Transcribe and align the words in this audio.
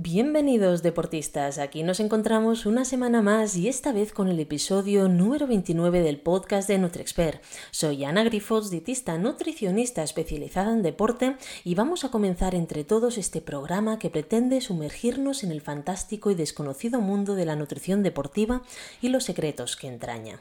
Bienvenidos 0.00 0.84
deportistas, 0.84 1.58
aquí 1.58 1.82
nos 1.82 1.98
encontramos 1.98 2.66
una 2.66 2.84
semana 2.84 3.20
más 3.20 3.56
y 3.56 3.66
esta 3.66 3.90
vez 3.90 4.12
con 4.12 4.28
el 4.28 4.38
episodio 4.38 5.08
número 5.08 5.48
29 5.48 6.02
del 6.02 6.20
podcast 6.20 6.68
de 6.68 6.78
NutriExpert. 6.78 7.42
Soy 7.72 8.04
Ana 8.04 8.22
Grifols, 8.22 8.70
dietista 8.70 9.18
nutricionista 9.18 10.04
especializada 10.04 10.72
en 10.72 10.82
deporte 10.82 11.36
y 11.64 11.74
vamos 11.74 12.04
a 12.04 12.12
comenzar 12.12 12.54
entre 12.54 12.84
todos 12.84 13.18
este 13.18 13.40
programa 13.40 13.98
que 13.98 14.08
pretende 14.08 14.60
sumergirnos 14.60 15.42
en 15.42 15.50
el 15.50 15.62
fantástico 15.62 16.30
y 16.30 16.36
desconocido 16.36 17.00
mundo 17.00 17.34
de 17.34 17.46
la 17.46 17.56
nutrición 17.56 18.04
deportiva 18.04 18.62
y 19.02 19.08
los 19.08 19.24
secretos 19.24 19.74
que 19.74 19.88
entraña. 19.88 20.40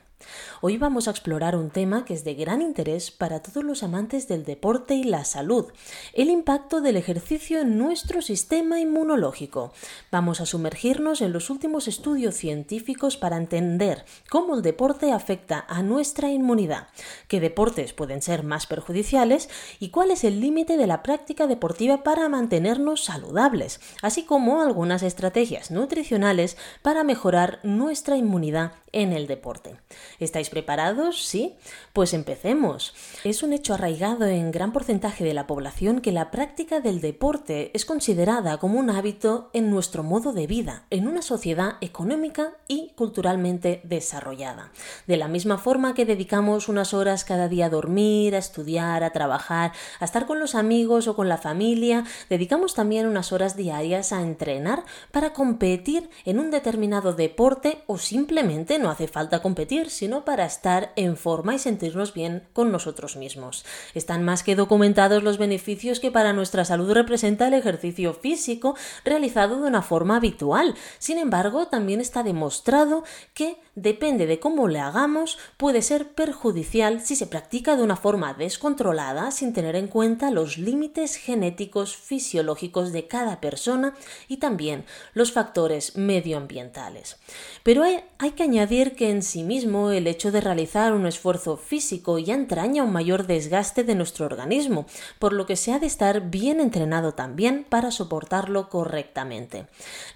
Hoy 0.60 0.78
vamos 0.78 1.08
a 1.08 1.12
explorar 1.12 1.56
un 1.56 1.70
tema 1.70 2.04
que 2.04 2.16
es 2.16 2.24
de 2.24 2.34
gran 2.34 2.64
interés 2.64 3.12
para 3.12 3.44
todos 3.44 3.64
los 3.64 3.84
amantes 3.84 4.28
del 4.28 4.44
deporte 4.44 4.96
y 4.96 5.04
la 5.04 5.24
salud, 5.24 5.68
el 6.14 6.32
impacto 6.32 6.82
del 6.82 6.98
ejercicio 6.98 7.60
en 7.60 7.78
nuestro 7.78 8.24
sistema 8.24 8.80
inmunológico. 8.80 9.72
Vamos 10.12 10.42
a 10.42 10.48
sumergirnos 10.48 11.22
en 11.22 11.32
los 11.32 11.52
últimos 11.52 11.88
estudios 11.88 12.34
científicos 12.34 13.18
para 13.18 13.38
entender 13.38 14.04
cómo 14.32 14.56
el 14.56 14.64
deporte 14.64 15.12
afecta 15.12 15.64
a 15.70 15.84
nuestra 15.84 16.32
inmunidad, 16.32 16.88
qué 17.28 17.40
deportes 17.40 17.94
pueden 17.94 18.24
ser 18.24 18.42
más 18.42 18.66
perjudiciales 18.66 19.50
y 19.80 19.90
cuál 19.90 20.10
es 20.10 20.24
el 20.24 20.42
límite 20.42 20.76
de 20.78 20.88
la 20.88 21.04
práctica 21.04 21.46
deportiva 21.46 22.02
para 22.02 22.30
mantenernos 22.30 23.04
saludables, 23.04 23.80
así 24.02 24.24
como 24.24 24.64
algunas 24.64 25.04
estrategias 25.04 25.70
nutricionales 25.70 26.58
para 26.82 27.04
mejorar 27.04 27.60
nuestra 27.62 28.18
inmunidad 28.18 28.72
en 28.92 29.14
el 29.14 29.28
deporte. 29.28 29.78
¿Estáis 30.20 30.50
preparados? 30.50 31.26
¿Sí? 31.26 31.56
Pues 31.94 32.14
empecemos. 32.14 32.94
Es 33.24 33.44
un 33.44 33.54
hecho 33.54 33.74
arraigado 33.74 34.26
en 34.26 34.52
gran 34.52 34.72
porcentaje 34.72 35.24
de 35.24 35.34
la 35.34 35.48
población 35.48 36.02
que 36.02 36.12
la 36.12 36.32
práctica 36.32 36.80
del 36.80 37.02
deporte 37.02 37.72
es 37.74 37.86
considerada 37.86 38.58
como 38.58 38.80
un 38.80 38.90
hábito 38.90 39.50
en 39.54 39.70
nuestro 39.70 40.04
modo 40.04 40.34
de 40.34 40.48
vida, 40.48 40.86
en 40.90 41.08
una 41.08 41.22
sociedad 41.22 41.76
económica 41.82 42.54
y 42.68 42.92
culturalmente 42.96 43.82
desarrollada. 43.84 44.72
De 45.08 45.18
la 45.18 45.28
misma 45.28 45.58
forma 45.58 45.94
que 45.94 46.06
dedicamos 46.06 46.70
unas 46.70 46.94
horas 46.94 47.24
cada 47.24 47.48
día 47.48 47.68
a 47.68 47.70
dormir, 47.70 48.36
a 48.36 48.40
estudiar, 48.40 49.04
a 49.04 49.12
trabajar, 49.12 49.72
a 50.00 50.06
estar 50.06 50.26
con 50.26 50.40
los 50.40 50.56
amigos 50.56 51.08
o 51.08 51.16
con 51.16 51.30
la 51.30 51.38
familia, 51.38 52.04
dedicamos 52.30 52.74
también 52.74 53.08
unas 53.08 53.32
horas 53.32 53.56
diarias 53.56 54.14
a 54.14 54.22
entrenar 54.22 54.84
para 55.12 55.34
competir 55.34 56.10
en 56.26 56.40
un 56.40 56.52
determinado 56.52 57.14
deporte 57.14 57.84
o 57.88 57.98
simplemente 57.98 58.80
no 58.80 58.90
hace 58.90 59.08
falta 59.08 59.42
competir, 59.42 59.90
sino 59.98 60.24
para 60.26 60.46
estar 60.46 60.94
en 60.96 61.18
forma 61.18 61.56
y 61.56 61.60
sentirnos 61.60 62.14
bien 62.14 62.48
con 62.54 62.72
nosotros 62.72 63.18
mismos. 63.18 63.66
Están 63.96 64.24
más 64.24 64.44
que 64.44 64.56
documentados 64.56 65.24
los 65.24 65.40
beneficios 65.40 66.00
que 66.00 66.12
para 66.12 66.34
nuestra 66.34 66.66
salud 66.66 66.92
representa 66.92 67.48
el 67.48 67.56
ejercicio 67.56 68.14
físico 68.14 68.76
realizado 69.04 69.60
de 69.60 69.68
una 69.68 69.82
forma 69.82 70.18
habitual. 70.18 70.76
Sin 71.00 71.18
embargo, 71.18 71.68
también 71.68 72.00
está 72.00 72.22
demostrado 72.22 73.04
que 73.34 73.58
depende 73.78 74.26
de 74.26 74.40
cómo 74.40 74.68
le 74.68 74.80
hagamos, 74.80 75.38
puede 75.56 75.84
ser 75.84 76.10
perjudicial 76.10 77.00
si 77.00 77.16
se 77.16 77.28
practica 77.28 77.76
de 77.76 77.84
una 77.84 77.96
forma 77.96 78.34
descontrolada 78.34 79.30
sin 79.30 79.54
tener 79.54 79.76
en 79.76 79.88
cuenta 79.88 80.32
los 80.32 80.58
límites 80.58 81.16
genéticos 81.16 81.96
fisiológicos 81.96 82.92
de 82.92 83.06
cada 83.06 83.40
persona 83.40 83.94
y 84.28 84.38
también 84.38 84.84
los 85.14 85.32
factores 85.32 85.96
medioambientales. 85.96 87.18
Pero 87.62 87.84
hay, 87.84 88.32
que 88.32 88.44
añadir 88.44 88.96
que 88.96 89.12
en 89.12 89.22
sí 89.22 89.44
mismo 89.44 89.92
el 89.92 90.08
hecho 90.08 90.32
de 90.32 90.42
realizar 90.42 90.94
un 90.94 91.06
esfuerzo 91.06 91.56
físico 91.56 92.18
ya 92.18 92.34
entraña 92.34 92.84
un 92.84 92.92
mayor 92.92 93.28
desgaste 93.28 93.84
de 93.84 93.94
nuestro 93.94 94.26
organismo, 94.26 94.88
por 95.20 95.34
lo 95.34 95.46
que 95.46 95.56
se 95.56 95.72
ha 95.72 95.78
de 95.78 95.86
estar 95.86 96.32
bien 96.32 96.60
entrenado 96.60 97.14
también 97.14 97.64
para 97.70 97.92
soportarlo 97.92 98.70
correctamente. 98.70 99.68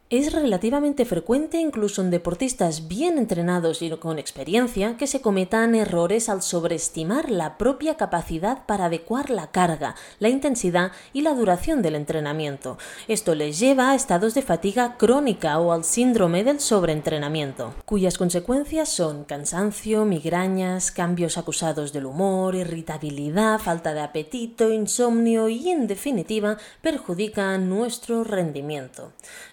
Es 0.10 0.34
relativamente 0.34 1.06
frecuente, 1.06 1.58
incluso 1.58 2.02
en 2.02 2.10
deportistas 2.10 2.90
bien 2.90 3.18
entrenados 3.18 3.51
y 3.82 3.90
con 3.98 4.18
experiencia, 4.18 4.96
que 4.96 5.08
se 5.08 5.20
cometan 5.22 5.76
errores 5.76 6.30
al 6.30 6.42
sobreestimar 6.42 7.30
la 7.30 7.58
propia 7.58 7.98
capacidad 7.98 8.66
para 8.66 8.86
adecuar 8.86 9.30
la 9.30 9.52
carga, 9.52 9.96
la 10.20 10.30
intensidad 10.30 10.94
y 11.12 11.22
la 11.22 11.34
duración 11.34 11.82
del 11.82 11.96
entrenamiento. 11.96 12.78
Esto 13.10 13.36
les 13.36 13.60
lleva 13.60 13.92
a 13.92 13.96
estados 13.96 14.36
de 14.36 14.42
fatiga 14.42 14.96
crónica 14.98 15.60
o 15.60 15.74
al 15.74 15.84
síndrome 15.84 16.46
del 16.46 16.62
sobreentrenamiento, 16.62 17.74
cuyas 17.84 18.18
consecuencias 18.18 18.88
son 18.88 19.26
cansancio, 19.26 20.06
migrañas, 20.06 20.92
cambios 20.92 21.38
acusados 21.38 21.92
del 21.92 22.06
humor, 22.06 22.56
irritabilidad, 22.56 23.60
falta 23.60 23.94
de 23.94 24.00
apetito, 24.00 24.72
insomnio 24.72 25.50
y, 25.50 25.70
en 25.70 25.88
definitiva, 25.88 26.58
perjudican 26.82 27.68
nuestro 27.68 28.24
rendimiento. 28.24 29.12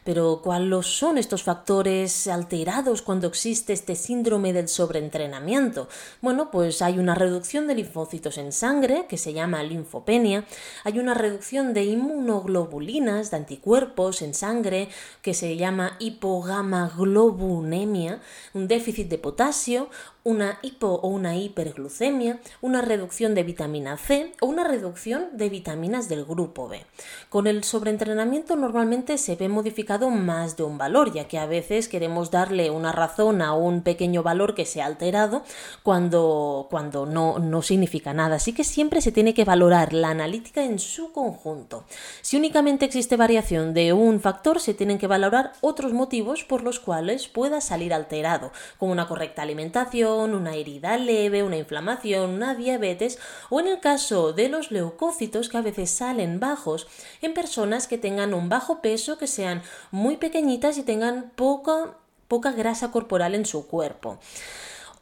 Pero 0.08 0.40
cuáles 0.42 0.86
son 0.86 1.18
estos 1.18 1.42
factores 1.42 2.28
alterados 2.28 3.02
cuando 3.02 3.26
existe 3.26 3.74
este 3.74 3.94
síndrome 3.94 4.54
del 4.54 4.68
sobreentrenamiento. 4.68 5.86
Bueno, 6.22 6.50
pues 6.50 6.80
hay 6.80 6.98
una 6.98 7.14
reducción 7.14 7.66
de 7.66 7.74
linfocitos 7.74 8.38
en 8.38 8.52
sangre, 8.52 9.04
que 9.06 9.18
se 9.18 9.34
llama 9.34 9.62
linfopenia, 9.62 10.46
hay 10.84 10.98
una 10.98 11.12
reducción 11.12 11.74
de 11.74 11.84
inmunoglobulinas, 11.84 13.30
de 13.30 13.36
anticuerpos 13.36 14.22
en 14.22 14.32
sangre, 14.32 14.88
que 15.20 15.34
se 15.34 15.58
llama 15.58 15.98
hipogamaglobunemia, 15.98 18.22
un 18.54 18.66
déficit 18.66 19.10
de 19.10 19.18
potasio, 19.18 19.90
una 20.28 20.58
hipo 20.60 20.88
o 20.88 21.08
una 21.08 21.36
hiperglucemia, 21.36 22.38
una 22.60 22.82
reducción 22.82 23.34
de 23.34 23.44
vitamina 23.44 23.96
C 23.96 24.34
o 24.42 24.46
una 24.46 24.62
reducción 24.62 25.28
de 25.32 25.48
vitaminas 25.48 26.10
del 26.10 26.26
grupo 26.26 26.68
B. 26.68 26.84
Con 27.30 27.46
el 27.46 27.64
sobreentrenamiento 27.64 28.54
normalmente 28.54 29.16
se 29.16 29.36
ve 29.36 29.48
modificado 29.48 30.10
más 30.10 30.58
de 30.58 30.64
un 30.64 30.76
valor, 30.76 31.14
ya 31.14 31.28
que 31.28 31.38
a 31.38 31.46
veces 31.46 31.88
queremos 31.88 32.30
darle 32.30 32.70
una 32.70 32.92
razón 32.92 33.40
a 33.40 33.54
un 33.54 33.80
pequeño 33.80 34.22
valor 34.22 34.54
que 34.54 34.66
se 34.66 34.82
ha 34.82 34.86
alterado 34.86 35.44
cuando, 35.82 36.66
cuando 36.70 37.06
no, 37.06 37.38
no 37.38 37.62
significa 37.62 38.12
nada. 38.12 38.36
Así 38.36 38.52
que 38.52 38.64
siempre 38.64 39.00
se 39.00 39.12
tiene 39.12 39.32
que 39.32 39.46
valorar 39.46 39.94
la 39.94 40.10
analítica 40.10 40.62
en 40.62 40.78
su 40.78 41.10
conjunto. 41.10 41.84
Si 42.20 42.36
únicamente 42.36 42.84
existe 42.84 43.16
variación 43.16 43.72
de 43.72 43.94
un 43.94 44.20
factor, 44.20 44.60
se 44.60 44.74
tienen 44.74 44.98
que 44.98 45.06
valorar 45.06 45.54
otros 45.62 45.94
motivos 45.94 46.44
por 46.44 46.62
los 46.62 46.80
cuales 46.80 47.28
pueda 47.28 47.62
salir 47.62 47.94
alterado, 47.94 48.52
como 48.76 48.92
una 48.92 49.08
correcta 49.08 49.40
alimentación, 49.40 50.17
una 50.18 50.54
herida 50.54 50.98
leve, 50.98 51.42
una 51.42 51.56
inflamación, 51.56 52.30
una 52.30 52.54
diabetes 52.54 53.18
o 53.50 53.60
en 53.60 53.68
el 53.68 53.80
caso 53.80 54.32
de 54.32 54.48
los 54.48 54.70
leucócitos 54.70 55.48
que 55.48 55.56
a 55.56 55.62
veces 55.62 55.90
salen 55.90 56.40
bajos 56.40 56.86
en 57.22 57.34
personas 57.34 57.86
que 57.86 57.98
tengan 57.98 58.34
un 58.34 58.48
bajo 58.48 58.82
peso, 58.82 59.18
que 59.18 59.26
sean 59.26 59.62
muy 59.90 60.16
pequeñitas 60.16 60.78
y 60.78 60.82
tengan 60.82 61.30
poca, 61.36 61.94
poca 62.26 62.52
grasa 62.52 62.90
corporal 62.90 63.34
en 63.34 63.46
su 63.46 63.66
cuerpo. 63.66 64.18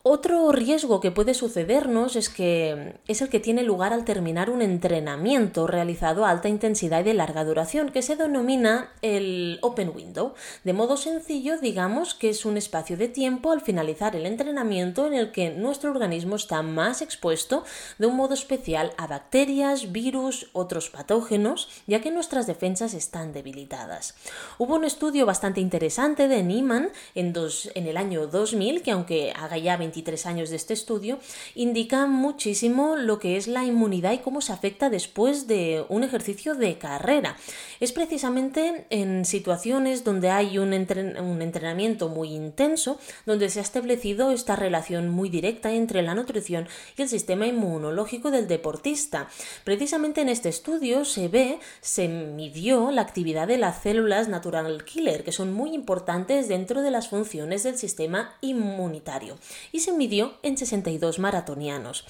Otro 0.09 0.53
riesgo 0.53 1.01
que 1.01 1.11
puede 1.11 1.35
sucedernos 1.35 2.15
es 2.15 2.29
que 2.29 2.95
es 3.09 3.23
el 3.23 3.29
que 3.29 3.41
tiene 3.41 3.65
lugar 3.65 3.93
al 3.93 4.05
terminar 4.05 4.51
un 4.51 4.63
entrenamiento 4.63 5.67
realizado 5.67 6.25
a 6.25 6.31
alta 6.31 6.49
intensidad 6.49 7.01
y 7.01 7.03
de 7.03 7.15
larga 7.15 7.45
duración, 7.45 7.91
que 7.91 8.03
se 8.03 8.15
denomina 8.15 8.93
el 9.03 9.59
open 9.63 9.91
window. 9.93 10.35
De 10.63 10.73
modo 10.73 10.97
sencillo, 10.97 11.59
digamos 11.59 12.15
que 12.15 12.31
es 12.31 12.45
un 12.45 12.57
espacio 12.57 12.97
de 12.97 13.09
tiempo 13.09 13.51
al 13.51 13.63
finalizar 13.63 14.15
el 14.15 14.27
entrenamiento 14.27 15.09
en 15.09 15.15
el 15.15 15.33
que 15.33 15.51
nuestro 15.51 15.91
organismo 15.91 16.37
está 16.37 16.63
más 16.63 17.03
expuesto 17.03 17.65
de 17.99 18.07
un 18.07 18.15
modo 18.15 18.35
especial 18.35 18.93
a 18.99 19.09
bacterias, 19.09 19.91
virus, 19.91 20.51
otros 20.53 20.89
patógenos, 20.89 21.69
ya 21.89 22.01
que 22.01 22.13
nuestras 22.13 22.47
defensas 22.47 22.95
están 22.95 23.33
debilitadas. 23.33 24.15
Hubo 24.59 24.77
un 24.77 24.85
estudio 24.85 25.27
bastante 25.27 25.61
interesante 25.61 26.29
de 26.29 26.45
Niemann 26.45 26.91
en, 27.17 27.35
en 27.75 27.87
el 27.89 27.97
año 27.97 28.29
2000 28.29 28.83
que 28.83 28.93
aunque 28.93 29.33
haga 29.33 29.59
ya 29.59 29.77
20 29.77 29.96
años 30.27 30.51
de 30.51 30.57
este 30.57 30.75
estudio, 30.75 31.19
indican 31.55 32.11
muchísimo 32.11 32.97
lo 32.97 33.19
que 33.19 33.37
es 33.37 33.47
la 33.47 33.65
inmunidad 33.65 34.13
y 34.13 34.19
cómo 34.19 34.41
se 34.41 34.53
afecta 34.53 34.91
después 34.91 35.47
de 35.47 35.85
un 35.89 36.05
ejercicio 36.05 36.55
de 36.55 36.79
carrera. 36.79 37.37
Es 37.81 37.93
precisamente 37.93 38.87
en 38.91 39.25
situaciones 39.25 40.05
donde 40.05 40.31
hay 40.31 40.59
un, 40.59 40.73
un 40.73 41.43
entrenamiento 41.43 42.09
muy 42.09 42.35
intenso, 42.35 42.99
donde 43.27 43.51
se 43.51 43.59
ha 43.59 43.63
establecido 43.63 44.31
esta 44.31 44.57
relación 44.57 45.09
muy 45.09 45.29
directa 45.29 45.73
entre 45.73 46.03
la 46.03 46.15
nutrición 46.15 46.69
y 46.97 47.03
el 47.03 47.09
sistema 47.09 47.47
inmunológico 47.47 48.31
del 48.31 48.49
deportista. 48.49 49.29
Precisamente 49.65 50.21
en 50.21 50.29
este 50.29 50.49
estudio 50.49 51.05
se 51.05 51.29
ve, 51.29 51.59
se 51.81 52.09
midió 52.09 52.91
la 52.91 53.03
actividad 53.03 53.49
de 53.49 53.59
las 53.59 53.83
células 53.83 54.29
natural 54.29 54.85
killer, 54.85 55.25
que 55.25 55.33
son 55.33 55.53
muy 55.53 55.75
importantes 55.75 56.49
dentro 56.49 56.83
de 56.83 56.91
las 56.91 57.09
funciones 57.09 57.63
del 57.63 57.77
sistema 57.77 58.35
inmunitario. 58.41 59.37
Y 59.73 59.81
se 59.87 59.93
midió 59.93 60.35
en 60.43 60.59
62 60.59 61.21
maratonianos. 61.21 62.05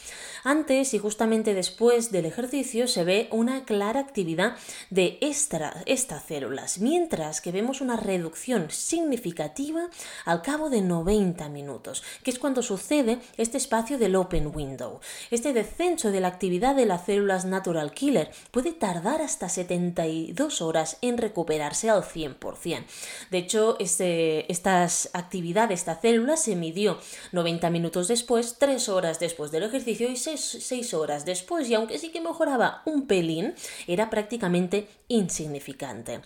Antes 0.44 0.94
y 0.94 0.98
justamente 0.98 1.52
después 1.52 2.10
del 2.10 2.24
ejercicio 2.24 2.88
se 2.88 3.04
ve 3.04 3.28
una 3.30 3.66
clara 3.66 4.00
actividad 4.00 4.56
de 4.88 5.18
estas 5.20 6.24
células, 6.26 6.78
mientras 6.78 7.42
que 7.42 7.52
vemos 7.52 7.82
una 7.82 7.98
reducción 7.98 8.70
significativa 8.70 9.90
al 10.24 10.40
cabo 10.40 10.70
de 10.70 10.80
90 10.80 11.50
minutos, 11.50 12.02
que 12.22 12.30
es 12.30 12.38
cuando 12.38 12.62
sucede 12.62 13.18
este 13.36 13.58
espacio 13.58 13.98
del 13.98 14.16
open 14.16 14.52
window. 14.54 15.00
Este 15.30 15.52
descenso 15.52 16.10
de 16.10 16.20
la 16.20 16.28
actividad 16.28 16.76
de 16.76 16.86
las 16.86 17.04
células 17.04 17.44
natural 17.44 17.92
killer 17.92 18.30
puede 18.52 18.72
tardar 18.72 19.20
hasta 19.20 19.50
72 19.50 20.62
horas 20.62 20.96
en 21.02 21.18
recuperarse 21.18 21.90
al 21.90 22.04
100%. 22.04 22.84
De 23.30 23.36
hecho, 23.38 23.76
este, 23.80 24.50
estas 24.50 25.10
actividades, 25.12 25.80
esta 25.80 25.96
célula 25.96 26.38
se 26.38 26.56
midió 26.56 26.98
90 27.32 27.55
minutos 27.70 28.08
después, 28.08 28.56
3 28.58 28.88
horas 28.88 29.18
después 29.18 29.50
del 29.50 29.64
ejercicio 29.64 30.08
y 30.08 30.16
6, 30.16 30.94
horas 30.94 31.24
después, 31.24 31.68
y 31.68 31.74
aunque 31.74 31.98
sí 31.98 32.10
que 32.10 32.20
mejoraba 32.20 32.82
un 32.84 33.06
pelín, 33.06 33.54
era 33.86 34.10
prácticamente 34.10 34.88
insignificante. 35.08 36.20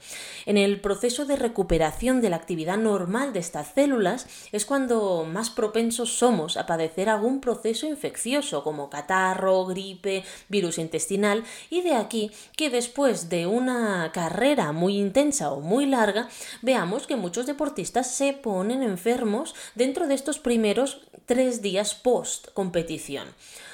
En 0.46 0.56
el 0.56 0.80
proceso 0.80 1.24
de 1.26 1.36
recuperación 1.36 2.20
de 2.20 2.30
la 2.30 2.36
actividad 2.36 2.78
normal 2.78 3.32
de 3.32 3.40
estas 3.40 3.74
células 3.74 4.26
es 4.52 4.64
cuando 4.64 5.24
más 5.24 5.50
propensos 5.50 6.18
somos 6.18 6.56
a 6.56 6.66
padecer 6.66 7.08
algún 7.08 7.40
proceso 7.40 7.86
infeccioso 7.86 8.64
como 8.64 8.88
catarro, 8.90 9.66
gripe, 9.66 10.24
virus 10.48 10.78
intestinal 10.78 11.44
y 11.68 11.82
de 11.82 11.94
aquí 11.94 12.30
que 12.56 12.70
después 12.70 13.28
de 13.28 13.46
una 13.46 14.10
carrera 14.12 14.72
muy 14.72 14.96
intensa 14.96 15.52
o 15.52 15.60
muy 15.60 15.86
larga 15.86 16.28
veamos 16.62 17.06
que 17.06 17.16
muchos 17.16 17.46
deportistas 17.46 18.10
se 18.10 18.32
ponen 18.32 18.82
enfermos 18.82 19.54
dentro 19.74 20.06
de 20.06 20.14
estos 20.14 20.38
primeros 20.38 21.02
tres 21.26 21.62
días 21.62 21.94
post 21.94 22.48
competición. 22.54 23.28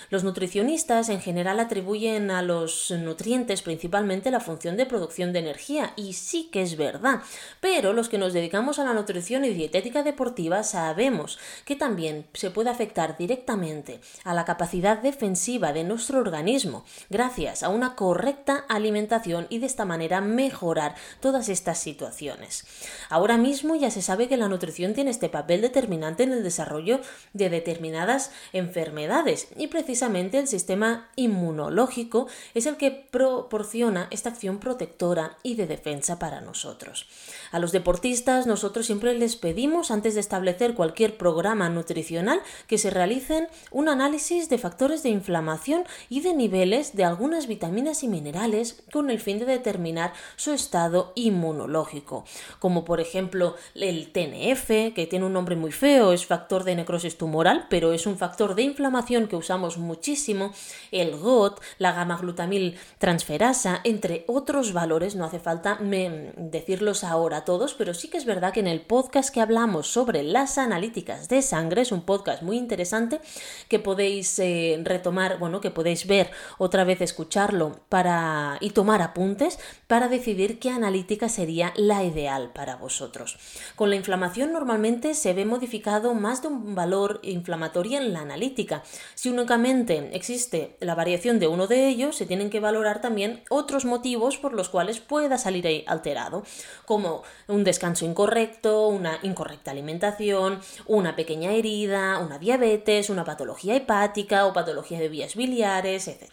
Los 0.08 0.22
nutricionistas 0.22 1.08
en 1.08 1.20
general 1.20 1.58
atribuyen 1.58 2.30
a 2.30 2.42
los 2.42 2.92
nutrientes 2.92 3.62
principalmente 3.62 4.30
la 4.30 4.38
función 4.38 4.76
de 4.76 4.86
producción 4.86 5.32
de 5.32 5.40
energía, 5.40 5.92
y 5.96 6.12
sí 6.12 6.48
que 6.52 6.62
es 6.62 6.76
verdad, 6.76 7.22
pero 7.60 7.92
los 7.92 8.08
que 8.08 8.18
nos 8.18 8.32
dedicamos 8.32 8.78
a 8.78 8.84
la 8.84 8.94
nutrición 8.94 9.44
y 9.44 9.48
dietética 9.50 10.04
deportiva 10.04 10.62
sabemos 10.62 11.40
que 11.64 11.74
también 11.74 12.26
se 12.34 12.50
puede 12.50 12.70
afectar 12.70 13.16
directamente 13.16 14.00
a 14.22 14.32
la 14.32 14.44
capacidad 14.44 14.98
defensiva 14.98 15.72
de 15.72 15.82
nuestro 15.82 16.20
organismo 16.20 16.84
gracias 17.10 17.64
a 17.64 17.68
una 17.68 17.96
correcta 17.96 18.64
alimentación 18.68 19.46
y 19.50 19.58
de 19.58 19.66
esta 19.66 19.84
manera 19.84 20.20
mejorar 20.20 20.94
todas 21.20 21.48
estas 21.48 21.78
situaciones. 21.78 22.64
Ahora 23.08 23.38
mismo 23.38 23.74
ya 23.74 23.90
se 23.90 24.02
sabe 24.02 24.28
que 24.28 24.36
la 24.36 24.48
nutrición 24.48 24.94
tiene 24.94 25.10
este 25.10 25.28
papel 25.28 25.62
determinante 25.62 26.22
en 26.22 26.32
el 26.32 26.44
desarrollo 26.44 27.00
de 27.32 27.50
determinadas 27.50 28.30
enfermedades 28.52 29.48
y 29.56 29.66
precisamente 29.66 29.95
precisamente 29.96 30.38
el 30.38 30.46
sistema 30.46 31.08
inmunológico 31.16 32.26
es 32.52 32.66
el 32.66 32.76
que 32.76 32.90
proporciona 32.90 34.08
esta 34.10 34.28
acción 34.28 34.58
protectora 34.58 35.38
y 35.42 35.54
de 35.54 35.66
defensa 35.66 36.18
para 36.18 36.42
nosotros. 36.42 37.06
A 37.50 37.58
los 37.58 37.72
deportistas 37.72 38.46
nosotros 38.46 38.84
siempre 38.84 39.14
les 39.14 39.36
pedimos 39.36 39.90
antes 39.90 40.12
de 40.12 40.20
establecer 40.20 40.74
cualquier 40.74 41.16
programa 41.16 41.70
nutricional 41.70 42.42
que 42.66 42.76
se 42.76 42.90
realicen 42.90 43.48
un 43.70 43.88
análisis 43.88 44.50
de 44.50 44.58
factores 44.58 45.02
de 45.02 45.08
inflamación 45.08 45.84
y 46.10 46.20
de 46.20 46.34
niveles 46.34 46.94
de 46.94 47.04
algunas 47.04 47.46
vitaminas 47.46 48.02
y 48.02 48.08
minerales 48.08 48.82
con 48.92 49.08
el 49.08 49.18
fin 49.18 49.38
de 49.38 49.46
determinar 49.46 50.12
su 50.36 50.52
estado 50.52 51.12
inmunológico, 51.14 52.26
como 52.58 52.84
por 52.84 53.00
ejemplo 53.00 53.54
el 53.74 54.12
TNF, 54.12 54.92
que 54.94 55.06
tiene 55.08 55.24
un 55.24 55.32
nombre 55.32 55.56
muy 55.56 55.72
feo, 55.72 56.12
es 56.12 56.26
factor 56.26 56.64
de 56.64 56.76
necrosis 56.76 57.16
tumoral, 57.16 57.66
pero 57.70 57.94
es 57.94 58.06
un 58.06 58.18
factor 58.18 58.54
de 58.54 58.62
inflamación 58.62 59.06
que 59.26 59.36
usamos 59.36 59.78
muchísimo, 59.86 60.52
el 60.90 61.16
GOT, 61.16 61.60
la 61.78 61.92
gamma-glutamil 61.92 62.76
transferasa, 62.98 63.80
entre 63.84 64.24
otros 64.26 64.72
valores, 64.72 65.16
no 65.16 65.24
hace 65.24 65.38
falta 65.38 65.78
decirlos 65.80 67.04
ahora 67.04 67.44
todos, 67.44 67.74
pero 67.74 67.94
sí 67.94 68.08
que 68.08 68.18
es 68.18 68.24
verdad 68.24 68.52
que 68.52 68.60
en 68.60 68.66
el 68.66 68.80
podcast 68.80 69.32
que 69.32 69.40
hablamos 69.40 69.86
sobre 69.86 70.22
las 70.22 70.58
analíticas 70.58 71.28
de 71.28 71.42
sangre, 71.42 71.82
es 71.82 71.92
un 71.92 72.02
podcast 72.02 72.42
muy 72.42 72.56
interesante 72.56 73.20
que 73.68 73.78
podéis 73.78 74.38
eh, 74.38 74.78
retomar, 74.82 75.38
bueno, 75.38 75.60
que 75.60 75.70
podéis 75.70 76.06
ver 76.06 76.30
otra 76.58 76.84
vez, 76.84 77.00
escucharlo 77.00 77.80
para 77.88 78.58
y 78.60 78.70
tomar 78.70 79.02
apuntes 79.02 79.58
para 79.86 80.08
decidir 80.08 80.58
qué 80.58 80.70
analítica 80.70 81.28
sería 81.28 81.72
la 81.76 82.04
ideal 82.04 82.50
para 82.52 82.76
vosotros. 82.76 83.38
Con 83.76 83.90
la 83.90 83.96
inflamación 83.96 84.52
normalmente 84.52 85.14
se 85.14 85.32
ve 85.32 85.44
modificado 85.44 86.14
más 86.14 86.42
de 86.42 86.48
un 86.48 86.74
valor 86.74 87.20
inflamatorio 87.22 87.98
en 87.98 88.12
la 88.12 88.20
analítica. 88.20 88.82
Si 89.14 89.28
únicamente 89.28 89.75
existe 90.12 90.76
la 90.80 90.94
variación 90.94 91.38
de 91.38 91.48
uno 91.48 91.66
de 91.66 91.88
ellos, 91.88 92.16
se 92.16 92.26
tienen 92.26 92.50
que 92.50 92.60
valorar 92.60 93.00
también 93.00 93.42
otros 93.50 93.84
motivos 93.84 94.38
por 94.38 94.52
los 94.54 94.68
cuales 94.68 95.00
pueda 95.00 95.36
salir 95.36 95.84
alterado, 95.86 96.44
como 96.84 97.22
un 97.48 97.64
descanso 97.64 98.04
incorrecto, 98.04 98.88
una 98.88 99.18
incorrecta 99.22 99.72
alimentación, 99.72 100.60
una 100.86 101.16
pequeña 101.16 101.52
herida, 101.52 102.18
una 102.18 102.38
diabetes, 102.38 103.10
una 103.10 103.24
patología 103.24 103.74
hepática 103.74 104.46
o 104.46 104.52
patología 104.52 104.98
de 104.98 105.08
vías 105.08 105.34
biliares, 105.34 106.08
etc. 106.08 106.30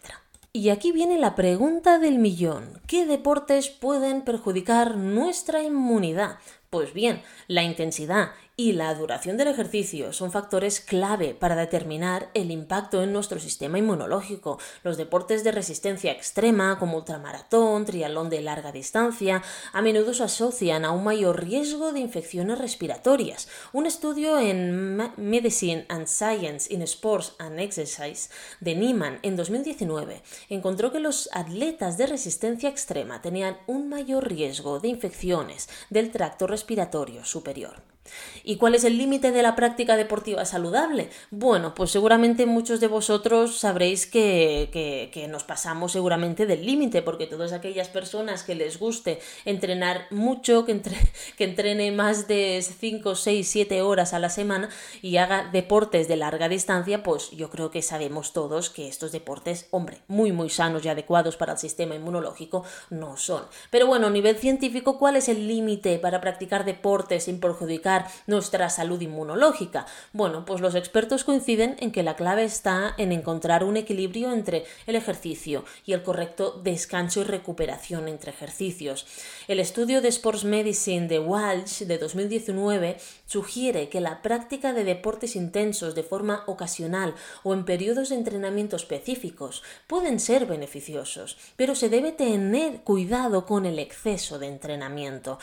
Y 0.52 0.68
aquí 0.68 0.92
viene 0.92 1.18
la 1.18 1.34
pregunta 1.34 1.98
del 1.98 2.18
millón. 2.18 2.80
¿Qué 2.86 3.06
deportes 3.06 3.70
pueden 3.70 4.22
perjudicar 4.22 4.96
nuestra 4.96 5.62
inmunidad? 5.64 6.38
Pues 6.70 6.92
bien, 6.92 7.22
la 7.48 7.64
intensidad 7.64 8.30
y 8.56 8.72
la 8.72 8.94
duración 8.94 9.36
del 9.36 9.48
ejercicio 9.48 10.12
son 10.12 10.30
factores 10.30 10.80
clave 10.80 11.34
para 11.34 11.56
determinar 11.56 12.30
el 12.34 12.52
impacto 12.52 13.02
en 13.02 13.12
nuestro 13.12 13.40
sistema 13.40 13.78
inmunológico. 13.78 14.60
Los 14.84 14.96
deportes 14.96 15.42
de 15.42 15.50
resistencia 15.50 16.12
extrema, 16.12 16.78
como 16.78 16.98
ultramaratón, 16.98 17.84
triatlón 17.84 18.30
de 18.30 18.42
larga 18.42 18.70
distancia, 18.70 19.42
a 19.72 19.82
menudo 19.82 20.14
se 20.14 20.22
asocian 20.22 20.84
a 20.84 20.92
un 20.92 21.02
mayor 21.02 21.42
riesgo 21.42 21.92
de 21.92 21.98
infecciones 21.98 22.58
respiratorias. 22.58 23.48
Un 23.72 23.86
estudio 23.86 24.38
en 24.38 24.96
Medicine 25.16 25.86
and 25.88 26.06
Science 26.06 26.72
in 26.72 26.82
Sports 26.82 27.34
and 27.40 27.58
Exercise 27.58 28.30
de 28.60 28.76
Nieman 28.76 29.18
en 29.22 29.34
2019 29.34 30.22
encontró 30.48 30.92
que 30.92 31.00
los 31.00 31.28
atletas 31.32 31.98
de 31.98 32.06
resistencia 32.06 32.68
extrema 32.68 33.20
tenían 33.20 33.58
un 33.66 33.88
mayor 33.88 34.28
riesgo 34.28 34.78
de 34.78 34.88
infecciones 34.88 35.68
del 35.90 36.12
tracto 36.12 36.46
respiratorio 36.46 37.24
superior. 37.24 37.93
¿Y 38.42 38.56
cuál 38.56 38.74
es 38.74 38.84
el 38.84 38.98
límite 38.98 39.32
de 39.32 39.42
la 39.42 39.56
práctica 39.56 39.96
deportiva 39.96 40.44
saludable? 40.44 41.08
Bueno, 41.30 41.74
pues 41.74 41.90
seguramente 41.90 42.44
muchos 42.46 42.80
de 42.80 42.88
vosotros 42.88 43.58
sabréis 43.58 44.06
que, 44.06 44.68
que, 45.12 45.28
nos 45.28 45.44
pasamos 45.44 45.92
seguramente 45.92 46.44
del 46.44 46.66
límite, 46.66 47.00
porque 47.00 47.26
todas 47.26 47.52
aquellas 47.52 47.88
personas 47.88 48.42
que 48.42 48.54
les 48.54 48.78
guste 48.78 49.20
entrenar 49.46 50.06
mucho, 50.10 50.66
que, 50.66 50.80
que 51.38 51.44
entrene 51.44 51.90
más 51.92 52.28
de 52.28 52.62
5, 52.62 53.14
6, 53.14 53.48
7 53.48 53.82
horas 53.82 54.12
a 54.12 54.18
la 54.18 54.28
semana 54.28 54.68
y 55.00 55.16
haga 55.16 55.48
deportes 55.50 56.06
de 56.08 56.16
larga 56.16 56.48
distancia, 56.48 57.02
pues 57.02 57.30
yo 57.30 57.48
creo 57.48 57.70
que 57.70 57.80
sabemos 57.80 58.34
todos 58.34 58.68
que 58.68 58.88
estos 58.88 59.12
deportes, 59.12 59.66
hombre, 59.70 60.02
muy, 60.08 60.32
muy 60.32 60.50
sanos 60.50 60.84
y 60.84 60.88
adecuados 60.88 61.36
para 61.36 61.52
el 61.52 61.58
sistema 61.58 61.94
inmunológico 61.94 62.64
no 62.90 63.16
son. 63.16 63.44
Pero 63.70 63.86
bueno, 63.86 64.08
a 64.08 64.10
nivel 64.10 64.36
científico, 64.36 64.98
¿cuál 64.98 65.16
es 65.16 65.30
el 65.30 65.48
límite 65.48 65.98
para 65.98 66.20
practicar 66.20 66.66
deportes 66.66 67.24
sin 67.24 67.40
perjudicar 67.40 67.93
nuestra 68.26 68.68
salud 68.70 69.00
inmunológica? 69.00 69.86
Bueno, 70.12 70.44
pues 70.44 70.60
los 70.60 70.74
expertos 70.74 71.24
coinciden 71.24 71.76
en 71.80 71.92
que 71.92 72.02
la 72.02 72.16
clave 72.16 72.44
está 72.44 72.94
en 72.98 73.12
encontrar 73.12 73.64
un 73.64 73.76
equilibrio 73.76 74.32
entre 74.32 74.64
el 74.86 74.96
ejercicio 74.96 75.64
y 75.86 75.92
el 75.92 76.02
correcto 76.02 76.60
descanso 76.62 77.20
y 77.20 77.24
recuperación 77.24 78.08
entre 78.08 78.30
ejercicios. 78.30 79.06
El 79.48 79.60
estudio 79.60 80.00
de 80.00 80.08
Sports 80.08 80.44
Medicine 80.44 81.08
de 81.08 81.18
Walsh 81.18 81.82
de 81.82 81.98
2019 81.98 82.96
sugiere 83.26 83.88
que 83.88 84.00
la 84.00 84.22
práctica 84.22 84.72
de 84.72 84.84
deportes 84.84 85.36
intensos 85.36 85.94
de 85.94 86.02
forma 86.02 86.44
ocasional 86.46 87.14
o 87.42 87.54
en 87.54 87.64
periodos 87.64 88.08
de 88.08 88.16
entrenamiento 88.16 88.76
específicos 88.76 89.62
pueden 89.86 90.20
ser 90.20 90.46
beneficiosos, 90.46 91.36
pero 91.56 91.74
se 91.74 91.88
debe 91.88 92.12
tener 92.12 92.80
cuidado 92.80 93.46
con 93.46 93.66
el 93.66 93.78
exceso 93.78 94.38
de 94.38 94.48
entrenamiento. 94.48 95.38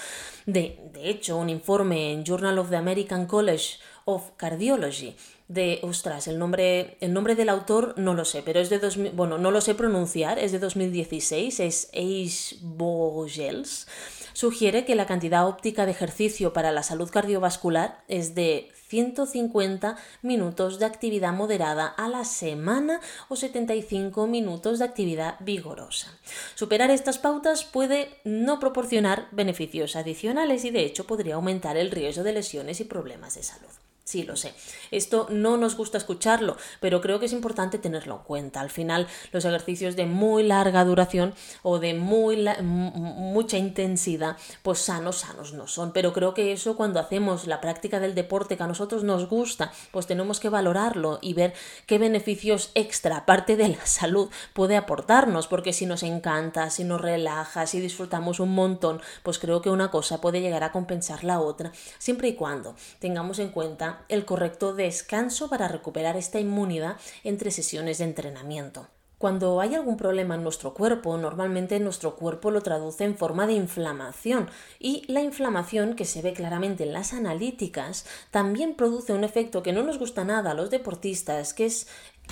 De, 0.46 0.80
de 0.94 1.10
hecho, 1.10 1.38
un 1.38 1.50
informe 1.50 2.12
en 2.12 2.24
Journal 2.24 2.41
of 2.46 2.70
the 2.70 2.78
American 2.78 3.26
College 3.26 3.80
of 4.06 4.32
Cardiology. 4.38 5.16
De, 5.48 5.80
ostras, 5.84 6.28
el 6.28 6.40
nombre, 6.40 6.98
el 7.02 7.14
nombre 7.14 7.36
del 7.36 7.50
autor 7.50 7.94
no 7.98 8.14
lo 8.14 8.24
sé, 8.24 8.42
pero 8.42 8.60
es 8.60 8.70
de 8.70 8.80
2000, 8.80 9.12
bueno, 9.12 9.38
no 9.38 9.52
lo 9.52 9.60
sé 9.60 9.76
pronunciar, 9.76 10.40
es 10.40 10.52
de 10.52 10.60
2016, 10.60 11.60
es 11.60 11.90
Ace 11.90 12.56
Bogels, 12.62 13.88
sugiere 14.34 14.86
que 14.86 14.96
la 14.96 15.08
cantidad 15.08 15.48
óptica 15.48 15.86
de 15.86 15.92
ejercicio 15.92 16.54
para 16.54 16.72
la 16.72 16.84
salud 16.84 17.10
cardiovascular 17.10 18.04
es 18.08 18.34
de 18.34 18.72
150 18.92 19.96
minutos 20.22 20.78
de 20.78 20.86
actividad 20.86 21.32
moderada 21.32 21.88
a 21.88 22.10
la 22.10 22.26
semana 22.26 23.00
o 23.30 23.38
75 23.38 24.28
minutos 24.28 24.80
de 24.80 24.86
actividad 24.86 25.38
vigorosa. 25.40 26.20
Superar 26.56 26.92
estas 26.92 27.18
pautas 27.18 27.64
puede 27.64 28.10
no 28.26 28.60
proporcionar 28.60 29.30
beneficios 29.32 29.96
adicionales 29.96 30.66
y 30.66 30.72
de 30.72 30.84
hecho 30.84 31.08
podría 31.08 31.36
aumentar 31.36 31.78
el 31.78 31.90
riesgo 31.90 32.24
de 32.24 32.34
lesiones 32.34 32.82
y 32.82 32.84
problemas 32.84 33.36
de 33.36 33.44
salud. 33.44 33.91
Sí, 34.04 34.24
lo 34.24 34.36
sé. 34.36 34.54
Esto 34.90 35.28
no 35.30 35.58
nos 35.58 35.78
gusta 35.78 35.98
escucharlo, 35.98 36.58
pero 36.80 37.02
creo 37.02 37.20
que 37.20 37.28
es 37.28 37.34
importante 37.34 37.78
tenerlo 37.78 38.16
en 38.16 38.24
cuenta. 38.24 38.60
Al 38.60 38.72
final, 38.72 39.08
los 39.32 39.46
ejercicios 39.46 39.96
de 39.96 40.08
muy 40.08 40.44
larga 40.44 40.84
duración 40.84 41.36
o 41.62 41.78
de 41.78 41.94
muy 41.94 42.44
mucha 42.62 43.58
intensidad, 43.58 44.38
pues 44.64 44.80
sanos, 44.80 45.18
sanos 45.18 45.54
no 45.54 45.68
son. 45.68 45.94
Pero 45.94 46.14
creo 46.14 46.34
que 46.34 46.52
eso 46.52 46.76
cuando 46.76 47.00
hacemos 47.00 47.46
la 47.46 47.62
práctica 47.62 48.00
del 48.00 48.16
deporte 48.16 48.58
que 48.58 48.64
a 48.64 48.68
nosotros 48.68 49.04
nos 49.04 49.30
gusta, 49.30 49.72
pues 49.92 50.08
tenemos 50.08 50.40
que 50.40 50.50
valorarlo 50.50 51.20
y 51.22 51.34
ver 51.34 51.54
qué 51.86 52.00
beneficios 52.00 52.72
extra, 52.74 53.18
aparte 53.18 53.56
de 53.56 53.70
la 53.70 53.86
salud, 53.86 54.30
puede 54.54 54.78
aportarnos. 54.78 55.48
Porque 55.48 55.74
si 55.74 55.86
nos 55.86 56.02
encanta, 56.02 56.72
si 56.72 56.84
nos 56.84 57.00
relaja, 57.00 57.68
si 57.68 57.80
disfrutamos 57.80 58.40
un 58.40 58.56
montón, 58.56 59.00
pues 59.22 59.38
creo 59.38 59.62
que 59.62 59.70
una 59.70 59.92
cosa 59.92 60.20
puede 60.20 60.42
llegar 60.42 60.64
a 60.64 60.72
compensar 60.72 61.24
la 61.24 61.40
otra, 61.40 61.72
siempre 62.00 62.30
y 62.30 62.34
cuando 62.34 62.76
tengamos 63.00 63.40
en 63.40 63.50
cuenta 63.50 64.01
el 64.10 64.26
correcto 64.26 64.74
descanso 64.74 65.50
para 65.50 65.68
recuperar 65.68 66.18
esta 66.18 66.40
inmunidad 66.40 66.98
entre 67.24 67.52
sesiones 67.52 67.98
de 67.98 68.06
entrenamiento. 68.06 68.88
Cuando 69.22 69.62
hay 69.62 69.76
algún 69.76 69.98
problema 69.98 70.34
en 70.34 70.42
nuestro 70.42 70.74
cuerpo, 70.74 71.16
normalmente 71.16 71.80
nuestro 71.80 72.16
cuerpo 72.16 72.50
lo 72.50 72.64
traduce 72.64 73.04
en 73.04 73.16
forma 73.16 73.46
de 73.46 73.54
inflamación 73.54 74.50
y 74.80 75.04
la 75.06 75.22
inflamación 75.22 75.96
que 75.96 76.06
se 76.06 76.24
ve 76.24 76.34
claramente 76.34 76.86
en 76.86 76.94
las 76.94 77.14
analíticas 77.14 78.08
también 78.32 78.74
produce 78.74 79.14
un 79.14 79.24
efecto 79.24 79.62
que 79.62 79.74
no 79.74 79.84
nos 79.84 80.00
gusta 80.00 80.24
nada 80.24 80.50
a 80.50 80.54
los 80.56 80.72
deportistas, 80.72 81.54
que 81.54 81.68
es 81.68 81.88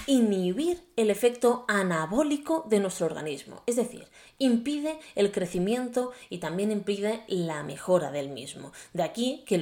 inhibir 0.08 0.84
el 0.96 1.12
efecto 1.12 1.64
anabólico 1.68 2.66
de 2.68 2.80
nuestro 2.80 3.06
organismo, 3.06 3.62
es 3.68 3.76
decir, 3.76 4.08
impide 4.40 4.98
el 5.16 5.32
crecimiento 5.32 6.12
y 6.30 6.38
también 6.38 6.72
impide 6.72 7.24
la 7.28 7.62
mejora 7.64 8.10
del 8.10 8.30
mismo. 8.30 8.72
De 8.94 9.04
aquí 9.04 9.44
que, 9.46 9.60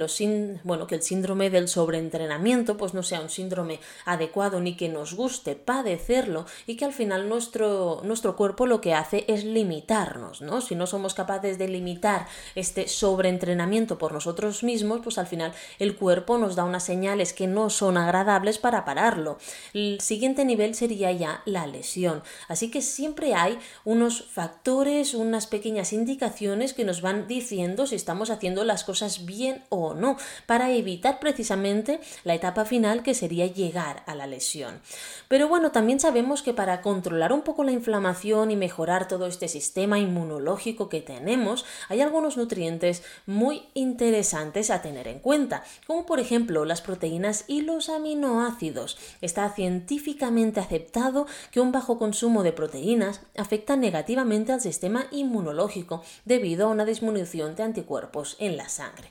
bueno, 0.64 0.86
que 0.86 0.96
el 0.96 1.02
síndrome 1.02 1.50
del 1.50 1.68
sobreentrenamiento 1.68 2.78
pues 2.78 2.94
no 2.94 3.02
sea 3.02 3.20
un 3.20 3.30
síndrome 3.30 3.80
adecuado 4.06 4.62
ni 4.62 4.78
que 4.78 4.88
nos 4.88 5.16
guste 5.16 5.56
padecerlo 5.56 6.46
y 6.68 6.78
que 6.78 6.86
al 6.86 6.94
final 6.94 7.28
nuestro, 7.28 8.02
nuestro 8.04 8.36
cuerpo 8.36 8.68
lo 8.68 8.80
que 8.80 8.94
hace 8.94 9.26
es 9.28 9.44
limitarnos, 9.44 10.42
¿no? 10.42 10.62
Si 10.62 10.76
no 10.76 10.86
somos 10.86 11.16
capaces 11.16 11.58
de 11.58 11.68
limitar 11.68 12.28
este 12.54 12.88
sobreentrenamiento 12.88 13.98
por 13.98 14.14
nosotros 14.14 14.64
mismos, 14.64 15.02
pues 15.04 15.18
al 15.18 15.28
final 15.28 15.54
el 15.80 15.96
cuerpo 15.96 16.38
nos 16.38 16.56
da 16.56 16.64
unas 16.64 16.84
señales 16.84 17.34
que 17.34 17.48
no 17.48 17.72
son 17.72 17.98
agradables 17.98 18.60
para 18.60 18.86
pararlo. 18.86 19.40
El 19.74 20.00
siguiente 20.02 20.46
nivel 20.46 20.76
sería 20.76 21.12
ya 21.12 21.42
la 21.46 21.66
lesión. 21.66 22.22
Así 22.48 22.70
que 22.70 22.84
siempre 22.84 23.34
hay 23.34 23.58
unos 23.84 24.24
factores 24.24 24.67
unas 24.68 25.48
pequeñas 25.48 25.94
indicaciones 25.94 26.74
que 26.74 26.84
nos 26.84 27.02
van 27.02 27.28
diciendo 27.28 27.88
si 27.88 27.96
estamos 27.96 28.30
haciendo 28.30 28.66
las 28.66 28.84
cosas 28.84 29.26
bien 29.26 29.64
o 29.70 29.94
no, 29.94 30.18
para 30.46 30.72
evitar 30.72 31.20
precisamente 31.20 32.02
la 32.24 32.36
etapa 32.36 32.66
final 32.66 33.02
que 33.02 33.14
sería 33.14 33.48
llegar 33.48 34.04
a 34.08 34.16
la 34.16 34.28
lesión. 34.28 34.82
Pero 35.30 35.48
bueno, 35.48 35.72
también 35.72 36.00
sabemos 36.00 36.42
que 36.42 36.54
para 36.54 36.82
controlar 36.82 37.32
un 37.32 37.44
poco 37.44 37.64
la 37.64 37.72
inflamación 37.72 38.52
y 38.52 38.56
mejorar 38.56 39.08
todo 39.08 39.28
este 39.28 39.48
sistema 39.48 40.00
inmunológico 40.00 40.90
que 40.90 41.02
tenemos, 41.02 41.66
hay 41.88 42.02
algunos 42.02 42.36
nutrientes 42.36 43.04
muy 43.26 43.64
interesantes 43.74 44.70
a 44.70 44.82
tener 44.82 45.08
en 45.08 45.20
cuenta, 45.20 45.64
como 45.86 46.06
por 46.06 46.20
ejemplo 46.20 46.66
las 46.66 46.82
proteínas 46.82 47.46
y 47.48 47.62
los 47.62 47.90
aminoácidos. 47.90 48.98
Está 49.22 49.50
científicamente 49.50 50.60
aceptado 50.60 51.26
que 51.52 51.62
un 51.62 51.72
bajo 51.72 51.98
consumo 51.98 52.44
de 52.44 52.52
proteínas 52.52 53.22
afecta 53.38 53.76
negativamente 53.76 54.57
sistema 54.62 55.08
inmunológico 55.12 56.04
debido 56.26 56.68
a 56.68 56.70
una 56.70 56.86
disminución 56.86 57.56
de 57.56 57.64
anticuerpos 57.64 58.36
en 58.40 58.58
la 58.58 58.70
sangre. 58.70 59.10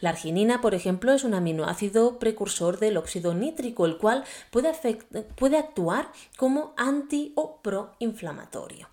La 0.00 0.10
arginina, 0.10 0.60
por 0.60 0.74
ejemplo, 0.74 1.12
es 1.12 1.24
un 1.24 1.34
aminoácido 1.34 2.18
precursor 2.18 2.78
del 2.78 2.96
óxido 2.96 3.34
nítrico, 3.34 3.86
el 3.86 3.98
cual 3.98 4.24
puede, 4.50 5.58
actuar 5.58 6.12
como 6.36 6.72
anti 6.76 7.32
o 7.34 7.60
proinflamatorio. 7.62 8.88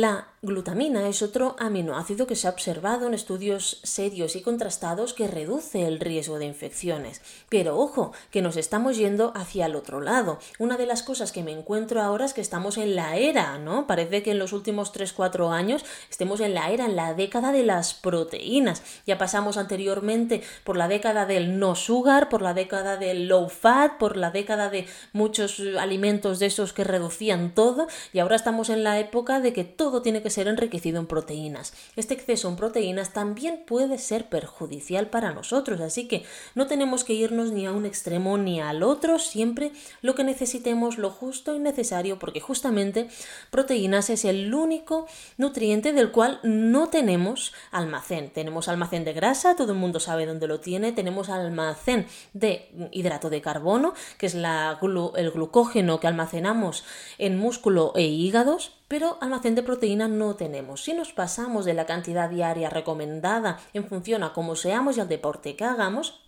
La 0.00 0.28
glutamina 0.42 1.08
es 1.08 1.22
otro 1.22 1.56
aminoácido 1.58 2.28
que 2.28 2.36
se 2.36 2.46
ha 2.46 2.50
observado 2.50 3.08
en 3.08 3.14
estudios 3.14 3.80
serios 3.82 4.36
y 4.36 4.42
contrastados 4.42 5.12
que 5.12 5.26
reduce 5.26 5.88
el 5.88 5.98
riesgo 5.98 6.38
de 6.38 6.46
infecciones. 6.46 7.20
Pero 7.48 7.76
ojo, 7.76 8.12
que 8.30 8.40
nos 8.40 8.56
estamos 8.56 8.96
yendo 8.96 9.32
hacia 9.34 9.66
el 9.66 9.74
otro 9.74 10.00
lado. 10.00 10.38
Una 10.60 10.76
de 10.76 10.86
las 10.86 11.02
cosas 11.02 11.32
que 11.32 11.42
me 11.42 11.50
encuentro 11.50 12.00
ahora 12.00 12.24
es 12.26 12.32
que 12.32 12.40
estamos 12.40 12.78
en 12.78 12.94
la 12.94 13.16
era, 13.16 13.58
¿no? 13.58 13.88
Parece 13.88 14.22
que 14.22 14.30
en 14.30 14.38
los 14.38 14.52
últimos 14.52 14.94
3-4 14.94 15.50
años 15.50 15.84
estemos 16.08 16.38
en 16.38 16.54
la 16.54 16.70
era, 16.70 16.84
en 16.84 16.94
la 16.94 17.14
década 17.14 17.50
de 17.50 17.64
las 17.64 17.94
proteínas. 17.94 18.84
Ya 19.04 19.18
pasamos 19.18 19.56
anteriormente 19.56 20.42
por 20.62 20.76
la 20.76 20.86
década 20.86 21.26
del 21.26 21.58
no 21.58 21.74
sugar, 21.74 22.28
por 22.28 22.42
la 22.42 22.54
década 22.54 22.96
del 22.96 23.26
low 23.26 23.48
fat, 23.48 23.98
por 23.98 24.16
la 24.16 24.30
década 24.30 24.70
de 24.70 24.86
muchos 25.12 25.60
alimentos 25.80 26.38
de 26.38 26.46
esos 26.46 26.72
que 26.72 26.84
reducían 26.84 27.52
todo 27.52 27.88
y 28.12 28.20
ahora 28.20 28.36
estamos 28.36 28.70
en 28.70 28.84
la 28.84 29.00
época 29.00 29.40
de 29.40 29.52
que 29.52 29.64
todo 29.64 29.87
tiene 30.02 30.22
que 30.22 30.30
ser 30.30 30.48
enriquecido 30.48 31.00
en 31.00 31.06
proteínas. 31.06 31.72
Este 31.96 32.14
exceso 32.14 32.48
en 32.48 32.56
proteínas 32.56 33.12
también 33.12 33.62
puede 33.66 33.98
ser 33.98 34.28
perjudicial 34.28 35.08
para 35.08 35.32
nosotros, 35.32 35.80
así 35.80 36.06
que 36.06 36.24
no 36.54 36.66
tenemos 36.66 37.04
que 37.04 37.14
irnos 37.14 37.52
ni 37.52 37.66
a 37.66 37.72
un 37.72 37.86
extremo 37.86 38.38
ni 38.38 38.60
al 38.60 38.82
otro, 38.82 39.18
siempre 39.18 39.72
lo 40.02 40.14
que 40.14 40.24
necesitemos, 40.24 40.98
lo 40.98 41.10
justo 41.10 41.54
y 41.54 41.58
necesario, 41.58 42.18
porque 42.18 42.40
justamente 42.40 43.08
proteínas 43.50 44.10
es 44.10 44.24
el 44.24 44.54
único 44.54 45.06
nutriente 45.36 45.92
del 45.92 46.10
cual 46.10 46.40
no 46.42 46.88
tenemos 46.88 47.52
almacén. 47.70 48.30
Tenemos 48.30 48.68
almacén 48.68 49.04
de 49.04 49.12
grasa, 49.12 49.56
todo 49.56 49.72
el 49.72 49.78
mundo 49.78 50.00
sabe 50.00 50.26
dónde 50.26 50.46
lo 50.46 50.60
tiene, 50.60 50.92
tenemos 50.92 51.28
almacén 51.28 52.06
de 52.32 52.70
hidrato 52.92 53.30
de 53.30 53.40
carbono, 53.40 53.94
que 54.18 54.26
es 54.26 54.34
el 54.34 55.30
glucógeno 55.30 56.00
que 56.00 56.06
almacenamos 56.06 56.84
en 57.18 57.38
músculo 57.38 57.92
e 57.96 58.02
hígados, 58.02 58.72
pero 58.88 59.18
almacén 59.20 59.54
de 59.54 59.62
proteína 59.62 60.08
no 60.08 60.34
tenemos. 60.34 60.82
Si 60.82 60.94
nos 60.94 61.12
pasamos 61.12 61.64
de 61.64 61.74
la 61.74 61.86
cantidad 61.86 62.30
diaria 62.30 62.70
recomendada 62.70 63.60
en 63.74 63.86
función 63.86 64.22
a 64.22 64.32
cómo 64.32 64.56
seamos 64.56 64.96
y 64.96 65.00
al 65.00 65.08
deporte 65.08 65.56
que 65.56 65.64
hagamos, 65.64 66.20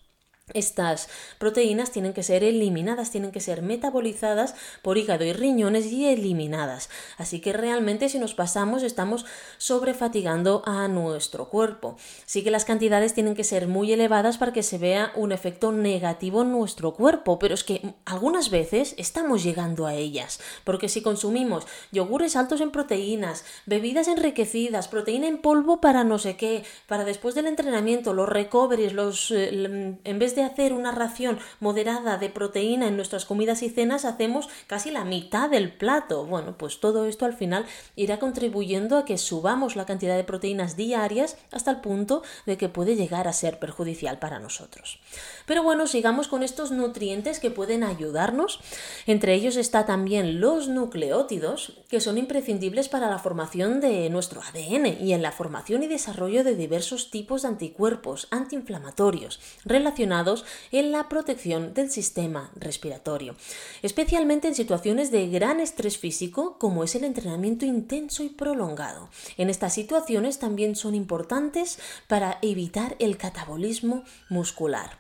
estas 0.54 1.08
proteínas 1.38 1.90
tienen 1.90 2.12
que 2.12 2.22
ser 2.22 2.44
eliminadas, 2.44 3.10
tienen 3.10 3.32
que 3.32 3.40
ser 3.40 3.62
metabolizadas 3.62 4.54
por 4.82 4.98
hígado 4.98 5.24
y 5.24 5.32
riñones 5.32 5.86
y 5.86 6.06
eliminadas. 6.06 6.90
Así 7.18 7.40
que 7.40 7.52
realmente 7.52 8.08
si 8.08 8.18
nos 8.18 8.34
pasamos 8.34 8.82
estamos 8.82 9.26
sobrefatigando 9.58 10.62
a 10.66 10.88
nuestro 10.88 11.48
cuerpo. 11.48 11.96
Sí 12.26 12.42
que 12.42 12.50
las 12.50 12.64
cantidades 12.64 13.14
tienen 13.14 13.34
que 13.34 13.44
ser 13.44 13.68
muy 13.68 13.92
elevadas 13.92 14.38
para 14.38 14.52
que 14.52 14.62
se 14.62 14.78
vea 14.78 15.12
un 15.16 15.32
efecto 15.32 15.72
negativo 15.72 16.42
en 16.42 16.52
nuestro 16.52 16.94
cuerpo, 16.94 17.38
pero 17.38 17.54
es 17.54 17.64
que 17.64 17.94
algunas 18.04 18.50
veces 18.50 18.94
estamos 18.98 19.42
llegando 19.42 19.86
a 19.86 19.94
ellas, 19.94 20.40
porque 20.64 20.88
si 20.88 21.02
consumimos 21.02 21.66
yogures 21.92 22.36
altos 22.36 22.60
en 22.60 22.70
proteínas, 22.70 23.44
bebidas 23.66 24.08
enriquecidas, 24.08 24.88
proteína 24.88 25.28
en 25.28 25.38
polvo 25.38 25.80
para 25.80 26.04
no 26.04 26.18
sé 26.18 26.36
qué, 26.36 26.64
para 26.86 27.04
después 27.04 27.34
del 27.34 27.46
entrenamiento, 27.46 28.14
los 28.14 28.28
recoveries, 28.28 28.92
los 28.92 29.30
eh, 29.30 29.96
en 30.02 30.18
vez 30.18 30.34
de 30.40 30.46
hacer 30.46 30.72
una 30.72 30.92
ración 30.92 31.38
moderada 31.60 32.16
de 32.18 32.30
proteína 32.30 32.88
en 32.88 32.96
nuestras 32.96 33.24
comidas 33.24 33.62
y 33.62 33.70
cenas, 33.70 34.04
hacemos 34.04 34.48
casi 34.66 34.90
la 34.90 35.04
mitad 35.04 35.50
del 35.50 35.72
plato. 35.72 36.24
Bueno, 36.24 36.56
pues 36.56 36.80
todo 36.80 37.06
esto 37.06 37.24
al 37.24 37.34
final 37.34 37.66
irá 37.96 38.18
contribuyendo 38.18 38.96
a 38.96 39.04
que 39.04 39.18
subamos 39.18 39.76
la 39.76 39.86
cantidad 39.86 40.16
de 40.16 40.24
proteínas 40.24 40.76
diarias 40.76 41.36
hasta 41.52 41.70
el 41.70 41.80
punto 41.80 42.22
de 42.46 42.56
que 42.56 42.68
puede 42.68 42.96
llegar 42.96 43.28
a 43.28 43.32
ser 43.32 43.58
perjudicial 43.58 44.18
para 44.18 44.38
nosotros. 44.38 45.00
Pero 45.46 45.62
bueno, 45.62 45.86
sigamos 45.86 46.28
con 46.28 46.42
estos 46.42 46.70
nutrientes 46.70 47.40
que 47.40 47.50
pueden 47.50 47.84
ayudarnos. 47.84 48.60
Entre 49.06 49.34
ellos 49.34 49.56
está 49.56 49.84
también 49.84 50.40
los 50.40 50.68
nucleótidos, 50.68 51.74
que 51.88 52.00
son 52.00 52.18
imprescindibles 52.18 52.88
para 52.88 53.10
la 53.10 53.18
formación 53.18 53.80
de 53.80 54.08
nuestro 54.10 54.40
ADN 54.42 54.86
y 55.00 55.12
en 55.12 55.22
la 55.22 55.32
formación 55.32 55.82
y 55.82 55.86
desarrollo 55.86 56.44
de 56.44 56.54
diversos 56.54 57.10
tipos 57.10 57.42
de 57.42 57.48
anticuerpos 57.48 58.28
antiinflamatorios 58.30 59.40
relacionados 59.64 60.29
en 60.72 60.92
la 60.92 61.08
protección 61.08 61.74
del 61.74 61.90
sistema 61.90 62.50
respiratorio, 62.56 63.36
especialmente 63.82 64.48
en 64.48 64.54
situaciones 64.54 65.10
de 65.10 65.28
gran 65.28 65.60
estrés 65.60 65.98
físico 65.98 66.56
como 66.58 66.84
es 66.84 66.94
el 66.94 67.04
entrenamiento 67.04 67.64
intenso 67.64 68.22
y 68.22 68.28
prolongado. 68.28 69.08
En 69.36 69.50
estas 69.50 69.74
situaciones 69.74 70.38
también 70.38 70.76
son 70.76 70.94
importantes 70.94 71.78
para 72.08 72.38
evitar 72.42 72.96
el 72.98 73.16
catabolismo 73.16 74.04
muscular. 74.28 74.98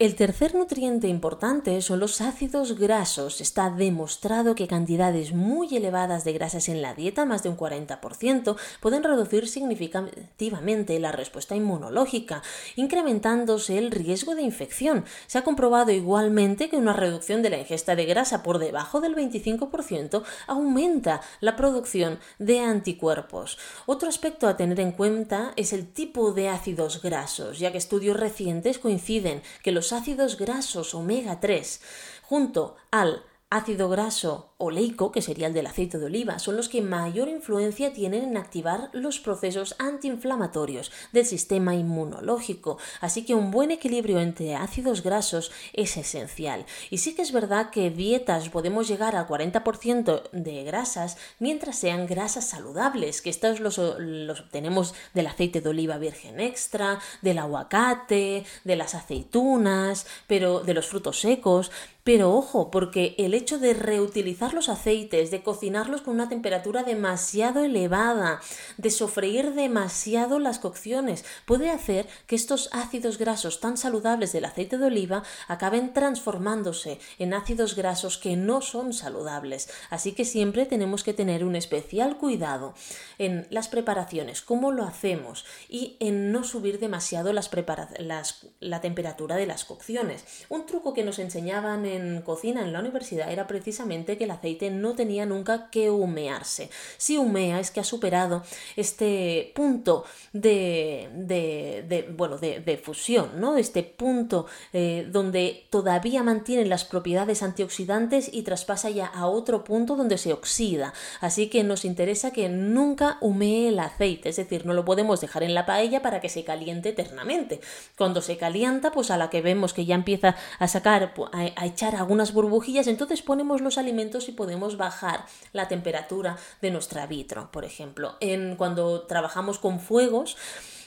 El 0.00 0.16
tercer 0.16 0.56
nutriente 0.56 1.06
importante 1.06 1.80
son 1.80 2.00
los 2.00 2.20
ácidos 2.20 2.76
grasos. 2.76 3.40
Está 3.40 3.70
demostrado 3.70 4.56
que 4.56 4.66
cantidades 4.66 5.32
muy 5.32 5.76
elevadas 5.76 6.24
de 6.24 6.32
grasas 6.32 6.68
en 6.68 6.82
la 6.82 6.94
dieta, 6.94 7.24
más 7.24 7.44
de 7.44 7.50
un 7.50 7.56
40%, 7.56 8.56
pueden 8.80 9.04
reducir 9.04 9.46
significativamente 9.46 10.98
la 10.98 11.12
respuesta 11.12 11.54
inmunológica, 11.54 12.42
incrementándose 12.74 13.78
el 13.78 13.92
riesgo 13.92 14.34
de 14.34 14.42
infección. 14.42 15.04
Se 15.28 15.38
ha 15.38 15.44
comprobado 15.44 15.92
igualmente 15.92 16.68
que 16.68 16.76
una 16.76 16.92
reducción 16.92 17.42
de 17.42 17.50
la 17.50 17.58
ingesta 17.58 17.94
de 17.94 18.04
grasa 18.04 18.42
por 18.42 18.58
debajo 18.58 19.00
del 19.00 19.14
25% 19.14 20.24
aumenta 20.48 21.20
la 21.38 21.54
producción 21.54 22.18
de 22.40 22.58
anticuerpos. 22.58 23.58
Otro 23.86 24.08
aspecto 24.08 24.48
a 24.48 24.56
tener 24.56 24.80
en 24.80 24.90
cuenta 24.90 25.52
es 25.54 25.72
el 25.72 25.86
tipo 25.86 26.32
de 26.32 26.48
ácidos 26.48 27.00
grasos, 27.00 27.60
ya 27.60 27.70
que 27.70 27.78
estudios 27.78 28.18
recientes 28.18 28.80
coinciden 28.80 29.40
que 29.62 29.70
los 29.70 29.83
ácidos 29.92 30.36
grasos 30.36 30.94
omega 30.94 31.40
3 31.40 31.80
junto 32.22 32.76
al 32.90 33.22
ácido 33.54 33.88
graso 33.88 34.54
oleico, 34.58 35.12
que 35.12 35.22
sería 35.22 35.46
el 35.46 35.54
del 35.54 35.66
aceite 35.66 35.98
de 35.98 36.06
oliva, 36.06 36.40
son 36.40 36.56
los 36.56 36.68
que 36.68 36.82
mayor 36.82 37.28
influencia 37.28 37.92
tienen 37.92 38.24
en 38.24 38.36
activar 38.36 38.90
los 38.92 39.20
procesos 39.20 39.76
antiinflamatorios 39.78 40.90
del 41.12 41.24
sistema 41.24 41.74
inmunológico. 41.74 42.78
Así 43.00 43.24
que 43.24 43.34
un 43.34 43.52
buen 43.52 43.70
equilibrio 43.70 44.20
entre 44.20 44.56
ácidos 44.56 45.02
grasos 45.02 45.52
es 45.72 45.96
esencial. 45.96 46.66
Y 46.90 46.98
sí 46.98 47.14
que 47.14 47.22
es 47.22 47.30
verdad 47.30 47.70
que 47.70 47.90
dietas 47.90 48.48
podemos 48.48 48.88
llegar 48.88 49.14
al 49.14 49.28
40% 49.28 50.30
de 50.32 50.64
grasas 50.64 51.16
mientras 51.38 51.78
sean 51.78 52.06
grasas 52.06 52.48
saludables, 52.48 53.22
que 53.22 53.30
estos 53.30 53.60
los, 53.60 53.78
los 53.78 54.40
obtenemos 54.40 54.94
del 55.14 55.28
aceite 55.28 55.60
de 55.60 55.68
oliva 55.68 55.98
virgen 55.98 56.40
extra, 56.40 56.98
del 57.22 57.38
aguacate, 57.38 58.44
de 58.64 58.76
las 58.76 58.96
aceitunas, 58.96 60.06
pero 60.26 60.60
de 60.60 60.74
los 60.74 60.88
frutos 60.88 61.20
secos. 61.20 61.70
Pero 62.04 62.34
ojo, 62.34 62.70
porque 62.70 63.14
el 63.16 63.32
hecho 63.32 63.43
de 63.44 63.74
reutilizar 63.74 64.54
los 64.54 64.70
aceites, 64.70 65.30
de 65.30 65.42
cocinarlos 65.42 66.00
con 66.00 66.14
una 66.14 66.30
temperatura 66.30 66.82
demasiado 66.82 67.62
elevada, 67.62 68.40
de 68.78 68.90
sofreír 68.90 69.52
demasiado 69.52 70.38
las 70.38 70.58
cocciones, 70.58 71.26
puede 71.44 71.70
hacer 71.70 72.06
que 72.26 72.36
estos 72.36 72.70
ácidos 72.72 73.18
grasos 73.18 73.60
tan 73.60 73.76
saludables 73.76 74.32
del 74.32 74.46
aceite 74.46 74.78
de 74.78 74.86
oliva 74.86 75.24
acaben 75.46 75.92
transformándose 75.92 76.98
en 77.18 77.34
ácidos 77.34 77.76
grasos 77.76 78.16
que 78.16 78.34
no 78.34 78.62
son 78.62 78.94
saludables. 78.94 79.68
Así 79.90 80.12
que 80.12 80.24
siempre 80.24 80.64
tenemos 80.64 81.04
que 81.04 81.12
tener 81.12 81.44
un 81.44 81.54
especial 81.54 82.16
cuidado 82.16 82.74
en 83.18 83.46
las 83.50 83.68
preparaciones, 83.68 84.40
cómo 84.40 84.72
lo 84.72 84.84
hacemos 84.84 85.44
y 85.68 85.98
en 86.00 86.32
no 86.32 86.44
subir 86.44 86.78
demasiado 86.78 87.34
la 87.34 88.80
temperatura 88.80 89.36
de 89.36 89.46
las 89.46 89.66
cocciones. 89.66 90.24
Un 90.48 90.64
truco 90.64 90.94
que 90.94 91.04
nos 91.04 91.18
enseñaban 91.18 91.84
en 91.84 92.22
cocina 92.22 92.62
en 92.62 92.72
la 92.72 92.80
universidad 92.80 93.33
era 93.34 93.46
precisamente 93.46 94.16
que 94.16 94.24
el 94.24 94.30
aceite 94.30 94.70
no 94.70 94.94
tenía 94.94 95.26
nunca 95.26 95.68
que 95.70 95.90
humearse. 95.90 96.70
Si 96.96 97.18
humea 97.18 97.60
es 97.60 97.70
que 97.70 97.80
ha 97.80 97.84
superado 97.84 98.42
este 98.76 99.52
punto 99.54 100.04
de, 100.32 101.10
de, 101.14 102.08
bueno, 102.16 102.38
de, 102.38 102.80
fusión, 102.82 103.40
¿no? 103.40 103.56
Este 103.56 103.82
punto 103.82 104.46
eh, 104.72 105.06
donde 105.10 105.66
todavía 105.70 106.22
mantiene 106.22 106.64
las 106.66 106.84
propiedades 106.84 107.42
antioxidantes 107.42 108.28
y 108.32 108.42
traspasa 108.42 108.90
ya 108.90 109.06
a 109.06 109.26
otro 109.26 109.64
punto 109.64 109.96
donde 109.96 110.18
se 110.18 110.32
oxida. 110.32 110.92
Así 111.20 111.48
que 111.48 111.62
nos 111.62 111.84
interesa 111.84 112.32
que 112.32 112.48
nunca 112.48 113.18
humee 113.20 113.68
el 113.68 113.78
aceite, 113.78 114.28
es 114.28 114.36
decir, 114.36 114.66
no 114.66 114.74
lo 114.74 114.84
podemos 114.84 115.20
dejar 115.20 115.42
en 115.42 115.54
la 115.54 115.66
paella 115.66 116.02
para 116.02 116.20
que 116.20 116.28
se 116.28 116.44
caliente 116.44 116.90
eternamente. 116.90 117.60
Cuando 117.96 118.20
se 118.22 118.36
calienta, 118.36 118.90
pues 118.90 119.10
a 119.10 119.16
la 119.16 119.30
que 119.30 119.42
vemos 119.42 119.72
que 119.72 119.84
ya 119.84 119.94
empieza 119.94 120.36
a 120.58 120.68
sacar, 120.68 121.14
a 121.32 121.66
echar 121.66 121.96
algunas 121.96 122.32
burbujillas, 122.32 122.86
entonces 122.86 123.22
ponemos 123.24 123.60
los 123.60 123.78
alimentos 123.78 124.28
y 124.28 124.32
podemos 124.32 124.76
bajar 124.76 125.26
la 125.52 125.68
temperatura 125.68 126.36
de 126.60 126.70
nuestra 126.70 127.06
vitro, 127.06 127.50
por 127.50 127.64
ejemplo. 127.64 128.16
En, 128.20 128.56
cuando 128.56 129.02
trabajamos 129.02 129.58
con 129.58 129.80
fuegos, 129.80 130.36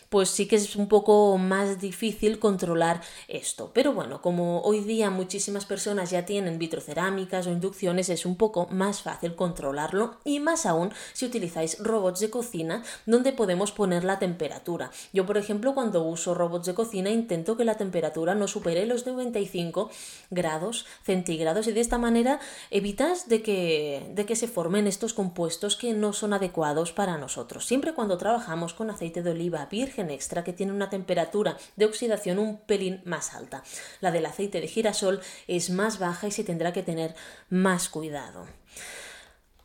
pues 0.09 0.29
sí 0.29 0.47
que 0.47 0.55
es 0.55 0.75
un 0.75 0.87
poco 0.87 1.37
más 1.37 1.79
difícil 1.79 2.39
controlar 2.39 3.01
esto. 3.27 3.71
Pero 3.73 3.93
bueno, 3.93 4.21
como 4.21 4.61
hoy 4.61 4.81
día 4.81 5.09
muchísimas 5.09 5.65
personas 5.65 6.11
ya 6.11 6.25
tienen 6.25 6.59
vitrocerámicas 6.59 7.47
o 7.47 7.51
inducciones, 7.51 8.09
es 8.09 8.25
un 8.25 8.35
poco 8.35 8.67
más 8.71 9.01
fácil 9.01 9.35
controlarlo 9.35 10.17
y 10.23 10.39
más 10.39 10.65
aún 10.65 10.91
si 11.13 11.25
utilizáis 11.25 11.79
robots 11.79 12.19
de 12.19 12.29
cocina 12.29 12.83
donde 13.05 13.33
podemos 13.33 13.71
poner 13.71 14.03
la 14.03 14.19
temperatura. 14.19 14.91
Yo, 15.13 15.25
por 15.25 15.37
ejemplo, 15.37 15.73
cuando 15.73 16.03
uso 16.03 16.33
robots 16.33 16.67
de 16.67 16.73
cocina 16.73 17.09
intento 17.09 17.57
que 17.57 17.65
la 17.65 17.75
temperatura 17.75 18.35
no 18.35 18.47
supere 18.47 18.85
los 18.85 19.05
95 19.05 19.89
grados 20.29 20.85
centígrados 21.03 21.67
y 21.67 21.71
de 21.71 21.81
esta 21.81 21.97
manera 21.97 22.39
evitas 22.69 23.27
de 23.27 23.41
que, 23.41 24.09
de 24.13 24.25
que 24.25 24.35
se 24.35 24.47
formen 24.47 24.87
estos 24.87 25.13
compuestos 25.13 25.75
que 25.75 25.93
no 25.93 26.13
son 26.13 26.33
adecuados 26.33 26.91
para 26.91 27.17
nosotros. 27.17 27.65
Siempre 27.65 27.93
cuando 27.93 28.17
trabajamos 28.17 28.73
con 28.73 28.89
aceite 28.89 29.23
de 29.23 29.31
oliva 29.31 29.65
virgen, 29.65 29.96
extra 30.09 30.43
que 30.43 30.53
tiene 30.53 30.71
una 30.71 30.89
temperatura 30.89 31.57
de 31.75 31.85
oxidación 31.85 32.39
un 32.39 32.57
pelín 32.59 33.01
más 33.05 33.33
alta. 33.33 33.63
La 34.01 34.11
del 34.11 34.25
aceite 34.25 34.61
de 34.61 34.67
girasol 34.67 35.21
es 35.47 35.69
más 35.69 35.99
baja 35.99 36.27
y 36.27 36.31
se 36.31 36.43
tendrá 36.43 36.73
que 36.73 36.83
tener 36.83 37.15
más 37.49 37.89
cuidado. 37.89 38.45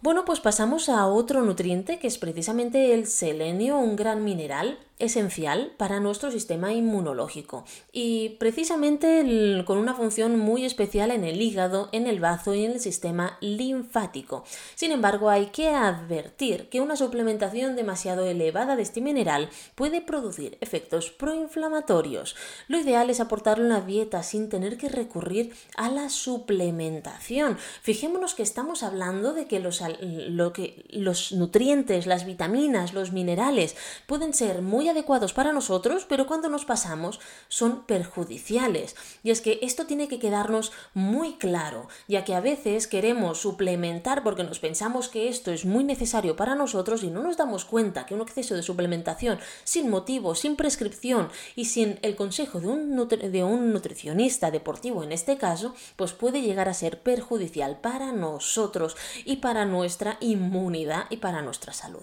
Bueno, 0.02 0.24
pues 0.24 0.40
pasamos 0.40 0.88
a 0.88 1.06
otro 1.06 1.42
nutriente 1.42 2.00
que 2.00 2.08
es 2.08 2.18
precisamente 2.18 2.92
el 2.92 3.06
selenio, 3.06 3.78
un 3.78 3.94
gran 3.94 4.24
mineral 4.24 4.80
esencial 5.02 5.72
para 5.76 6.00
nuestro 6.00 6.30
sistema 6.30 6.72
inmunológico 6.72 7.64
y 7.92 8.30
precisamente 8.38 9.62
con 9.66 9.78
una 9.78 9.94
función 9.94 10.38
muy 10.38 10.64
especial 10.64 11.10
en 11.10 11.24
el 11.24 11.42
hígado, 11.42 11.88
en 11.92 12.06
el 12.06 12.20
bazo 12.20 12.54
y 12.54 12.64
en 12.64 12.72
el 12.72 12.80
sistema 12.80 13.36
linfático. 13.40 14.44
Sin 14.74 14.92
embargo, 14.92 15.28
hay 15.28 15.46
que 15.46 15.68
advertir 15.70 16.68
que 16.68 16.80
una 16.80 16.96
suplementación 16.96 17.76
demasiado 17.76 18.26
elevada 18.26 18.76
de 18.76 18.82
este 18.82 19.00
mineral 19.00 19.50
puede 19.74 20.00
producir 20.00 20.58
efectos 20.60 21.10
proinflamatorios. 21.10 22.36
Lo 22.68 22.78
ideal 22.78 23.10
es 23.10 23.20
aportarlo 23.20 23.64
en 23.64 23.70
la 23.70 23.80
dieta 23.80 24.22
sin 24.22 24.48
tener 24.48 24.76
que 24.76 24.88
recurrir 24.88 25.54
a 25.76 25.90
la 25.90 26.08
suplementación. 26.08 27.58
Fijémonos 27.82 28.34
que 28.34 28.42
estamos 28.42 28.82
hablando 28.82 29.32
de 29.32 29.46
que 29.46 29.60
los, 29.60 29.82
lo 30.00 30.52
que, 30.52 30.84
los 30.90 31.32
nutrientes, 31.32 32.06
las 32.06 32.24
vitaminas, 32.24 32.94
los 32.94 33.12
minerales 33.12 33.76
pueden 34.06 34.34
ser 34.34 34.62
muy 34.62 34.88
adecuados 34.92 35.32
para 35.32 35.52
nosotros, 35.52 36.06
pero 36.08 36.26
cuando 36.26 36.48
nos 36.48 36.64
pasamos 36.64 37.20
son 37.48 37.84
perjudiciales. 37.84 38.96
Y 39.22 39.30
es 39.30 39.40
que 39.40 39.58
esto 39.62 39.86
tiene 39.86 40.08
que 40.08 40.18
quedarnos 40.18 40.72
muy 40.94 41.34
claro, 41.34 41.88
ya 42.08 42.24
que 42.24 42.34
a 42.34 42.40
veces 42.40 42.86
queremos 42.86 43.40
suplementar 43.40 44.22
porque 44.22 44.44
nos 44.44 44.60
pensamos 44.60 45.08
que 45.08 45.28
esto 45.28 45.50
es 45.50 45.64
muy 45.64 45.84
necesario 45.84 46.36
para 46.36 46.54
nosotros 46.54 47.02
y 47.02 47.10
no 47.10 47.22
nos 47.22 47.36
damos 47.36 47.64
cuenta 47.64 48.06
que 48.06 48.14
un 48.14 48.22
exceso 48.22 48.54
de 48.54 48.62
suplementación 48.62 49.38
sin 49.64 49.90
motivo, 49.90 50.34
sin 50.34 50.56
prescripción 50.56 51.28
y 51.56 51.66
sin 51.66 51.98
el 52.02 52.16
consejo 52.16 52.60
de 52.60 52.68
un, 52.68 53.08
de 53.08 53.44
un 53.44 53.72
nutricionista 53.72 54.50
deportivo 54.50 55.02
en 55.02 55.12
este 55.12 55.36
caso, 55.36 55.74
pues 55.96 56.12
puede 56.12 56.42
llegar 56.42 56.68
a 56.68 56.74
ser 56.74 57.02
perjudicial 57.02 57.80
para 57.80 58.12
nosotros 58.12 58.96
y 59.24 59.36
para 59.36 59.64
nuestra 59.64 60.16
inmunidad 60.20 61.06
y 61.10 61.16
para 61.18 61.42
nuestra 61.42 61.72
salud. 61.72 62.02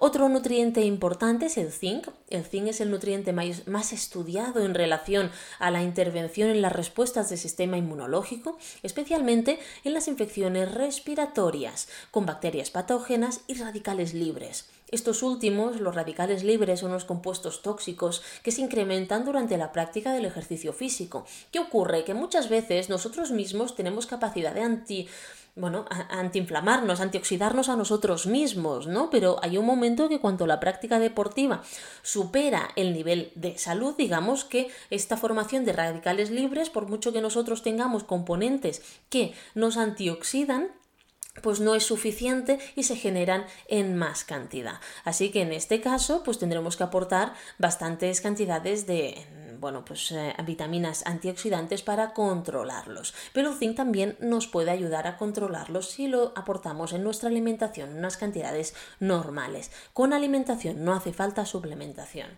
Otro 0.00 0.28
nutriente 0.28 0.82
importante 0.82 1.46
es 1.46 1.58
el 1.58 1.72
zinc. 1.72 2.06
El 2.30 2.44
zinc 2.44 2.68
es 2.68 2.80
el 2.80 2.92
nutriente 2.92 3.32
más 3.32 3.92
estudiado 3.92 4.64
en 4.64 4.74
relación 4.74 5.32
a 5.58 5.72
la 5.72 5.82
intervención 5.82 6.50
en 6.50 6.62
las 6.62 6.70
respuestas 6.72 7.30
del 7.30 7.38
sistema 7.38 7.76
inmunológico, 7.78 8.58
especialmente 8.84 9.58
en 9.82 9.94
las 9.94 10.06
infecciones 10.06 10.72
respiratorias, 10.72 11.88
con 12.12 12.26
bacterias 12.26 12.70
patógenas 12.70 13.40
y 13.48 13.54
radicales 13.54 14.14
libres. 14.14 14.70
Estos 14.90 15.24
últimos, 15.24 15.80
los 15.80 15.96
radicales 15.96 16.44
libres, 16.44 16.80
son 16.80 16.92
los 16.92 17.04
compuestos 17.04 17.60
tóxicos 17.62 18.22
que 18.44 18.52
se 18.52 18.62
incrementan 18.62 19.24
durante 19.24 19.58
la 19.58 19.72
práctica 19.72 20.12
del 20.12 20.24
ejercicio 20.24 20.72
físico. 20.72 21.26
¿Qué 21.50 21.58
ocurre? 21.58 22.04
Que 22.04 22.14
muchas 22.14 22.48
veces 22.48 22.88
nosotros 22.88 23.32
mismos 23.32 23.74
tenemos 23.74 24.06
capacidad 24.06 24.54
de 24.54 24.62
anti 24.62 25.08
bueno, 25.58 25.84
antiinflamarnos, 25.88 27.00
antioxidarnos 27.00 27.68
a 27.68 27.76
nosotros 27.76 28.26
mismos, 28.26 28.86
¿no? 28.86 29.10
Pero 29.10 29.38
hay 29.42 29.58
un 29.58 29.66
momento 29.66 30.08
que 30.08 30.20
cuando 30.20 30.46
la 30.46 30.60
práctica 30.60 30.98
deportiva 30.98 31.62
supera 32.02 32.70
el 32.76 32.92
nivel 32.92 33.32
de 33.34 33.58
salud, 33.58 33.94
digamos 33.96 34.44
que 34.44 34.70
esta 34.90 35.16
formación 35.16 35.64
de 35.64 35.72
radicales 35.72 36.30
libres, 36.30 36.70
por 36.70 36.88
mucho 36.88 37.12
que 37.12 37.20
nosotros 37.20 37.62
tengamos 37.62 38.04
componentes 38.04 38.82
que 39.10 39.34
nos 39.54 39.76
antioxidan, 39.76 40.68
pues 41.42 41.60
no 41.60 41.74
es 41.74 41.84
suficiente 41.84 42.58
y 42.74 42.84
se 42.84 42.96
generan 42.96 43.44
en 43.68 43.96
más 43.96 44.24
cantidad. 44.24 44.80
Así 45.04 45.30
que 45.30 45.42
en 45.42 45.52
este 45.52 45.80
caso, 45.80 46.22
pues 46.24 46.38
tendremos 46.38 46.76
que 46.76 46.84
aportar 46.84 47.34
bastantes 47.58 48.20
cantidades 48.20 48.86
de 48.86 49.26
bueno, 49.60 49.84
pues 49.84 50.10
eh, 50.12 50.34
vitaminas 50.44 51.06
antioxidantes 51.06 51.82
para 51.82 52.12
controlarlos. 52.12 53.14
Pero 53.32 53.50
el 53.50 53.58
zinc 53.58 53.76
también 53.76 54.16
nos 54.20 54.46
puede 54.46 54.70
ayudar 54.70 55.06
a 55.06 55.16
controlarlos 55.16 55.90
si 55.90 56.08
lo 56.08 56.32
aportamos 56.36 56.92
en 56.92 57.04
nuestra 57.04 57.28
alimentación 57.28 57.90
en 57.90 57.98
unas 57.98 58.16
cantidades 58.16 58.74
normales. 59.00 59.70
Con 59.92 60.12
alimentación 60.12 60.84
no 60.84 60.94
hace 60.94 61.12
falta 61.12 61.46
suplementación. 61.46 62.28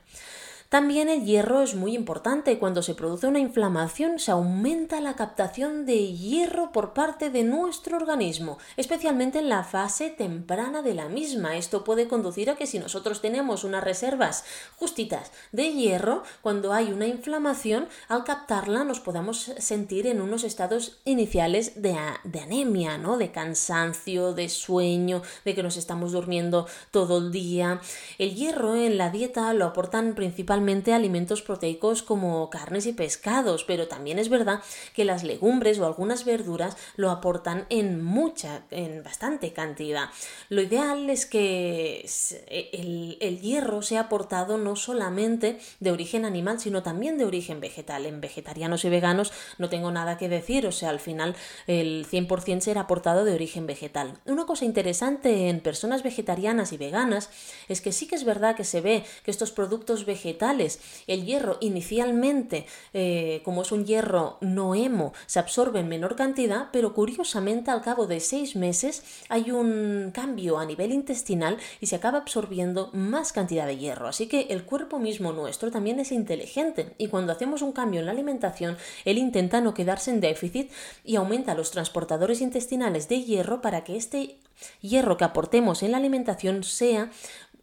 También 0.71 1.09
el 1.09 1.25
hierro 1.25 1.63
es 1.63 1.75
muy 1.75 1.97
importante. 1.97 2.61
Cuando 2.61 2.81
se 2.81 2.95
produce 2.95 3.27
una 3.27 3.41
inflamación 3.41 4.21
se 4.21 4.31
aumenta 4.31 5.01
la 5.01 5.17
captación 5.17 5.85
de 5.85 6.13
hierro 6.13 6.71
por 6.71 6.93
parte 6.93 7.29
de 7.29 7.43
nuestro 7.43 7.97
organismo, 7.97 8.57
especialmente 8.77 9.41
en 9.41 9.49
la 9.49 9.65
fase 9.65 10.11
temprana 10.11 10.81
de 10.81 10.95
la 10.95 11.09
misma. 11.09 11.57
Esto 11.57 11.83
puede 11.83 12.07
conducir 12.07 12.51
a 12.51 12.55
que 12.55 12.69
si 12.69 12.79
nosotros 12.79 13.21
tenemos 13.21 13.65
unas 13.65 13.83
reservas 13.83 14.45
justitas 14.77 15.33
de 15.51 15.73
hierro, 15.73 16.23
cuando 16.41 16.73
hay 16.73 16.93
una 16.93 17.09
inflamación, 17.09 17.89
al 18.07 18.23
captarla 18.23 18.85
nos 18.85 19.01
podamos 19.01 19.53
sentir 19.59 20.07
en 20.07 20.21
unos 20.21 20.45
estados 20.45 21.01
iniciales 21.05 21.83
de, 21.83 21.97
anemia, 22.41 22.97
¿no? 22.97 23.19
de 23.19 23.33
cansancio, 23.33 24.35
de 24.35 24.49
sueño, 24.49 25.23
de 25.45 25.57
que 25.57 25.65
nos 25.65 25.77
estamos 25.77 26.13
durmiendo 26.13 26.69
todo 26.93 27.19
el 27.19 27.33
día. 27.33 27.81
El 28.19 28.37
hierro 28.37 28.77
en 28.77 28.99
la 28.99 29.11
dieta 29.11 29.53
lo 29.53 29.65
aportan 29.65 30.15
principalmente 30.15 30.60
alimentos 30.93 31.43
proteicos 31.43 32.03
como 32.03 32.51
carnes 32.51 32.87
y 32.87 32.93
pescados, 32.93 33.65
pero 33.65 33.89
también 33.89 34.19
es 34.19 34.29
verdad 34.29 34.61
que 34.95 35.05
las 35.05 35.25
legumbres 35.25 35.79
o 35.79 35.87
algunas 35.87 36.25
verduras 36.25 36.77
lo 36.97 37.11
aportan 37.11 37.67
en 37.71 38.03
mucha, 38.03 38.63
en 38.71 39.03
bastante 39.03 39.53
cantidad. 39.53 40.11
Lo 40.49 40.63
ideal 40.63 41.09
es 41.11 41.27
que 41.27 42.07
el, 42.49 43.17
el 43.21 43.41
hierro 43.41 43.83
sea 43.83 44.03
aportado 44.03 44.59
no 44.59 44.77
solamente 44.77 45.59
de 45.81 45.93
origen 45.93 46.25
animal, 46.25 46.61
sino 46.61 46.83
también 46.83 47.19
de 47.19 47.25
origen 47.25 47.61
vegetal. 47.61 48.07
En 48.07 48.21
vegetarianos 48.21 48.85
y 48.85 48.89
veganos 48.89 49.33
no 49.59 49.69
tengo 49.69 49.91
nada 49.91 50.19
que 50.19 50.29
decir, 50.29 50.67
o 50.67 50.73
sea, 50.73 50.91
al 50.91 51.01
final 51.01 51.35
el 51.67 52.07
100% 52.07 52.61
será 52.61 52.83
aportado 52.83 53.25
de 53.25 53.35
origen 53.35 53.67
vegetal. 53.67 54.19
Una 54.27 54.47
cosa 54.47 54.65
interesante 54.65 55.49
en 55.49 55.61
personas 55.61 56.03
vegetarianas 56.03 56.73
y 56.73 56.77
veganas 56.77 57.31
es 57.69 57.81
que 57.81 57.93
sí 57.93 58.07
que 58.07 58.17
es 58.17 58.25
verdad 58.25 58.57
que 58.57 58.65
se 58.65 58.81
ve 58.81 59.05
que 59.25 59.31
estos 59.31 59.53
productos 59.53 60.05
vegetales, 60.05 60.50
el 60.59 61.25
hierro 61.25 61.59
inicialmente, 61.61 62.67
eh, 62.93 63.41
como 63.45 63.63
es 63.63 63.73
un 63.73 63.85
hierro 63.85 64.39
no 64.41 64.75
hemo, 64.75 65.13
se 65.27 65.39
absorbe 65.39 65.81
en 65.81 65.89
menor 65.89 66.17
cantidad, 66.17 66.69
pero 66.73 66.95
curiosamente 66.95 67.71
al 67.71 67.83
cabo 67.83 68.07
de 68.07 68.21
seis 68.21 68.57
meses 68.57 69.03
hay 69.29 69.51
un 69.51 70.11
cambio 70.13 70.59
a 70.59 70.67
nivel 70.67 70.93
intestinal 70.93 71.59
y 71.81 71.87
se 71.87 71.97
acaba 71.97 72.19
absorbiendo 72.19 72.91
más 72.93 73.33
cantidad 73.33 73.67
de 73.67 73.77
hierro. 73.77 74.09
Así 74.09 74.27
que 74.27 74.47
el 74.51 74.65
cuerpo 74.65 74.99
mismo 74.99 75.33
nuestro 75.33 75.71
también 75.71 76.01
es 76.01 76.13
inteligente 76.13 76.95
y 76.99 77.09
cuando 77.09 77.33
hacemos 77.33 77.63
un 77.63 77.73
cambio 77.73 78.01
en 78.01 78.07
la 78.07 78.13
alimentación, 78.13 78.77
él 79.05 79.19
intenta 79.19 79.61
no 79.61 79.75
quedarse 79.75 80.11
en 80.11 80.21
déficit 80.21 80.71
y 81.05 81.17
aumenta 81.17 81.55
los 81.55 81.71
transportadores 81.71 82.41
intestinales 82.41 83.09
de 83.09 83.23
hierro 83.23 83.61
para 83.61 83.85
que 83.85 83.97
este 83.97 84.39
hierro 84.81 85.17
que 85.17 85.25
aportemos 85.25 85.83
en 85.83 85.93
la 85.93 85.99
alimentación 85.99 86.65
sea 86.65 87.11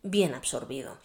bien 0.04 0.34
absorbido. 0.34 0.98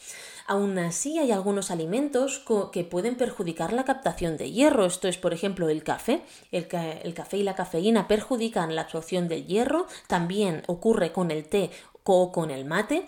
Aún 0.46 0.78
así, 0.78 1.18
hay 1.18 1.30
algunos 1.30 1.70
alimentos 1.70 2.44
que 2.72 2.84
pueden 2.84 3.16
perjudicar 3.16 3.72
la 3.72 3.84
captación 3.84 4.36
de 4.36 4.50
hierro. 4.50 4.86
Esto 4.86 5.08
es, 5.08 5.18
por 5.18 5.32
ejemplo, 5.32 5.68
el 5.68 5.82
café. 5.82 6.22
El, 6.50 6.66
café 6.66 7.36
y 7.36 7.42
la 7.42 7.54
cafeína 7.54 8.08
perjudican 8.08 8.74
la 8.74 8.82
absorción 8.82 9.28
del 9.28 9.46
hierro. 9.46 9.86
También 10.06 10.62
ocurre 10.66 11.12
con 11.12 11.30
el 11.30 11.44
té 11.48 11.70
o 12.04 12.32
con 12.32 12.50
el 12.50 12.64
mate. 12.64 13.06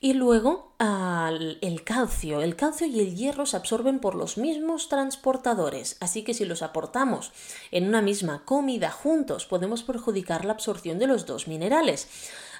Y 0.00 0.12
luego 0.12 0.74
el 0.78 1.82
calcio. 1.84 2.42
El 2.42 2.56
calcio 2.56 2.86
y 2.86 3.00
el 3.00 3.16
hierro 3.16 3.46
se 3.46 3.56
absorben 3.56 4.00
por 4.00 4.14
los 4.14 4.36
mismos 4.36 4.88
transportadores, 4.88 5.96
así 6.00 6.22
que 6.24 6.34
si 6.34 6.44
los 6.44 6.62
aportamos 6.62 7.32
en 7.70 7.88
una 7.88 8.02
misma 8.02 8.44
comida 8.44 8.90
juntos 8.90 9.46
podemos 9.46 9.82
perjudicar 9.82 10.44
la 10.44 10.52
absorción 10.52 10.98
de 10.98 11.06
los 11.06 11.24
dos 11.24 11.48
minerales. 11.48 12.08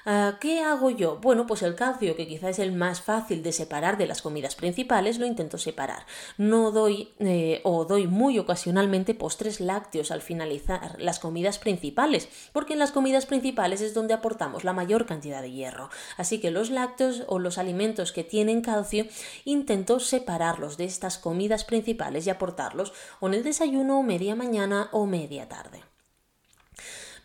Ah, 0.07 0.37
¿Qué 0.39 0.61
hago 0.61 0.91
yo? 0.91 1.17
Bueno, 1.17 1.47
pues 1.47 1.63
el 1.63 1.73
calcio, 1.73 2.15
que 2.15 2.27
quizá 2.27 2.49
es 2.49 2.59
el 2.59 2.73
más 2.73 3.01
fácil 3.01 3.41
de 3.41 3.51
separar 3.51 3.97
de 3.97 4.05
las 4.05 4.21
comidas 4.21 4.55
principales, 4.55 5.17
lo 5.17 5.25
intento 5.25 5.57
separar. 5.57 6.05
No 6.37 6.69
doy 6.69 7.09
eh, 7.17 7.61
o 7.63 7.85
doy 7.85 8.05
muy 8.05 8.37
ocasionalmente 8.37 9.15
postres 9.15 9.59
lácteos 9.59 10.11
al 10.11 10.21
finalizar 10.21 10.95
las 10.99 11.17
comidas 11.17 11.57
principales, 11.57 12.29
porque 12.53 12.73
en 12.73 12.79
las 12.79 12.91
comidas 12.91 13.25
principales 13.25 13.81
es 13.81 13.95
donde 13.95 14.13
aportamos 14.13 14.63
la 14.63 14.73
mayor 14.73 15.07
cantidad 15.07 15.41
de 15.41 15.51
hierro. 15.51 15.89
Así 16.17 16.39
que 16.39 16.51
los 16.51 16.69
lácteos 16.69 17.23
o 17.25 17.39
los 17.39 17.57
alimentos 17.57 18.11
que 18.11 18.23
tienen 18.23 18.61
calcio 18.61 19.07
intento 19.43 19.99
separarlos 19.99 20.77
de 20.77 20.85
estas 20.85 21.17
comidas 21.17 21.65
principales 21.65 22.27
y 22.27 22.29
aportarlos 22.29 22.93
o 23.19 23.27
en 23.27 23.33
el 23.33 23.43
desayuno, 23.43 24.03
media 24.03 24.35
mañana 24.35 24.89
o 24.91 25.07
media 25.07 25.49
tarde 25.49 25.94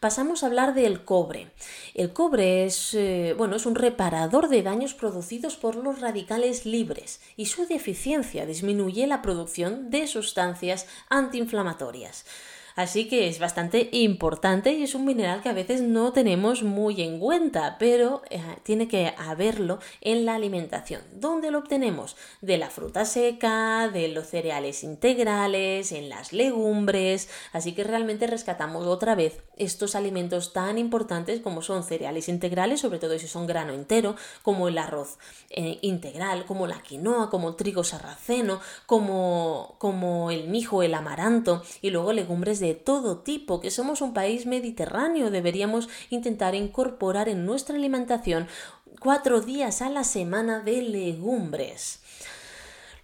pasamos 0.00 0.42
a 0.42 0.46
hablar 0.46 0.74
del 0.74 1.04
cobre. 1.04 1.50
El 1.94 2.12
cobre 2.12 2.64
es, 2.64 2.94
eh, 2.94 3.34
bueno, 3.36 3.56
es 3.56 3.66
un 3.66 3.74
reparador 3.74 4.48
de 4.48 4.62
daños 4.62 4.94
producidos 4.94 5.56
por 5.56 5.76
los 5.76 6.00
radicales 6.00 6.64
libres 6.64 7.20
y 7.36 7.46
su 7.46 7.66
deficiencia 7.66 8.46
disminuye 8.46 9.06
la 9.06 9.20
producción 9.20 9.90
de 9.90 10.06
sustancias 10.06 10.86
antiinflamatorias. 11.10 12.24
Así 12.76 13.08
que 13.08 13.28
es 13.28 13.38
bastante 13.38 13.88
importante 13.92 14.72
y 14.72 14.82
es 14.82 14.94
un 14.94 15.04
mineral 15.04 15.42
que 15.42 15.48
a 15.48 15.54
veces 15.54 15.80
no 15.82 16.12
tenemos 16.12 16.62
muy 16.62 17.02
en 17.02 17.18
cuenta, 17.18 17.76
pero 17.78 18.22
eh, 18.30 18.42
tiene 18.62 18.88
que 18.88 19.14
haberlo 19.18 19.78
en 20.00 20.24
la 20.24 20.34
alimentación. 20.34 21.02
¿Dónde 21.12 21.50
lo 21.50 21.58
obtenemos? 21.58 22.16
De 22.40 22.58
la 22.58 22.70
fruta 22.70 23.04
seca, 23.04 23.88
de 23.88 24.08
los 24.08 24.26
cereales 24.26 24.84
integrales, 24.84 25.92
en 25.92 26.08
las 26.08 26.32
legumbres. 26.32 27.28
Así 27.52 27.72
que 27.72 27.84
realmente 27.84 28.26
rescatamos 28.26 28.86
otra 28.86 29.14
vez 29.14 29.42
estos 29.56 29.94
alimentos 29.94 30.52
tan 30.52 30.78
importantes 30.78 31.40
como 31.40 31.62
son 31.62 31.82
cereales 31.82 32.28
integrales, 32.28 32.80
sobre 32.80 32.98
todo 32.98 33.18
si 33.18 33.28
son 33.28 33.46
grano 33.46 33.72
entero, 33.72 34.16
como 34.42 34.68
el 34.68 34.78
arroz 34.78 35.18
eh, 35.50 35.78
integral, 35.82 36.46
como 36.46 36.66
la 36.66 36.80
quinoa, 36.82 37.30
como 37.30 37.50
el 37.50 37.56
trigo 37.56 37.84
sarraceno, 37.84 38.60
como, 38.86 39.74
como 39.78 40.30
el 40.30 40.48
mijo, 40.48 40.82
el 40.82 40.94
amaranto 40.94 41.62
y 41.82 41.90
luego 41.90 42.12
legumbres 42.12 42.59
de 42.60 42.74
todo 42.74 43.18
tipo, 43.18 43.60
que 43.60 43.70
somos 43.70 44.00
un 44.00 44.14
país 44.14 44.46
mediterráneo, 44.46 45.30
deberíamos 45.30 45.88
intentar 46.10 46.54
incorporar 46.54 47.28
en 47.28 47.44
nuestra 47.46 47.76
alimentación 47.76 48.46
cuatro 49.00 49.40
días 49.40 49.82
a 49.82 49.90
la 49.90 50.04
semana 50.04 50.60
de 50.60 50.82
legumbres. 50.82 52.00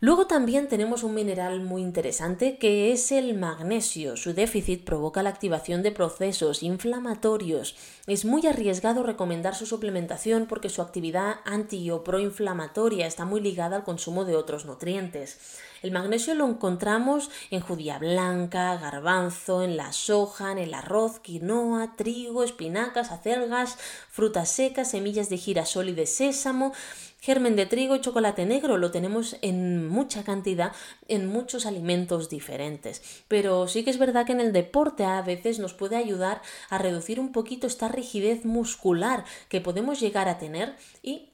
Luego 0.01 0.27
también 0.27 0.69
tenemos 0.69 1.03
un 1.03 1.15
mineral 1.15 1.63
muy 1.63 1.81
interesante 1.81 2.59
que 2.59 2.93
es 2.93 3.11
el 3.13 3.35
magnesio. 3.35 4.19
Su 4.19 4.35
déficit 4.35 4.85
provoca 4.85 5.23
la 5.23 5.31
activación 5.31 5.83
de 5.83 5.91
procesos 5.91 6.63
inflamatorios. 6.63 7.77
Es 8.07 8.27
muy 8.27 8.47
arriesgado 8.47 9.03
recomendar 9.03 9.55
su 9.55 9.65
suplementación 9.65 10.47
porque 10.47 10.69
su 10.69 10.83
actividad 10.83 11.37
anti 11.47 11.91
o 11.91 12.05
proinflamatoria 12.05 13.07
está 13.07 13.25
muy 13.25 13.41
ligada 13.41 13.77
al 13.77 13.85
consumo 13.85 14.27
de 14.27 14.37
otros 14.37 14.67
nutrientes. 14.67 15.39
El 15.83 15.93
magnesio 15.93 16.35
lo 16.35 16.47
encontramos 16.47 17.31
en 17.51 17.61
judía 17.61 17.99
blanca, 17.99 18.77
garbanzo, 18.77 19.63
en 19.63 19.77
la 19.77 19.93
soja, 19.93 20.53
en 20.53 20.59
el 20.59 20.75
arroz, 20.75 21.21
quinoa, 21.21 21.97
trigo, 21.97 22.43
espinacas, 22.43 23.11
acelgas, 23.11 23.77
frutas 24.11 24.51
secas, 24.51 24.91
semillas 24.91 25.29
de 25.29 25.37
girasol 25.37 25.91
y 25.91 25.95
de 25.95 26.07
sésamo, 26.07 26.73
germen 27.21 27.57
de 27.57 27.67
trigo 27.67 27.97
y 27.97 28.01
chocolate 28.01 28.47
negro. 28.47 28.79
Lo 28.79 28.91
tenemos 28.91 29.37
en 29.43 29.87
mucha 29.89 30.25
cantidad 30.25 30.73
en 31.09 31.27
muchos 31.27 31.67
alimentos 31.67 32.29
diferentes. 32.29 33.25
Pero 33.29 33.69
sí 33.69 33.85
que 33.85 33.91
es 33.91 33.99
verdad 33.99 34.27
que 34.27 34.33
en 34.33 34.41
el 34.41 34.53
deporte 34.53 35.05
a 35.05 35.23
veces 35.23 35.59
nos 35.59 35.75
puede 35.75 35.97
ayudar 35.97 36.41
a 36.71 36.79
reducir 36.79 37.21
un 37.21 37.33
poquito 37.33 37.67
esta 37.67 37.89
rigidez 37.89 38.45
muscular 38.45 39.25
que 39.49 39.61
podemos 39.61 40.01
llegar 40.01 40.29
a 40.29 40.39
tener 40.39 40.77
y 41.03 41.31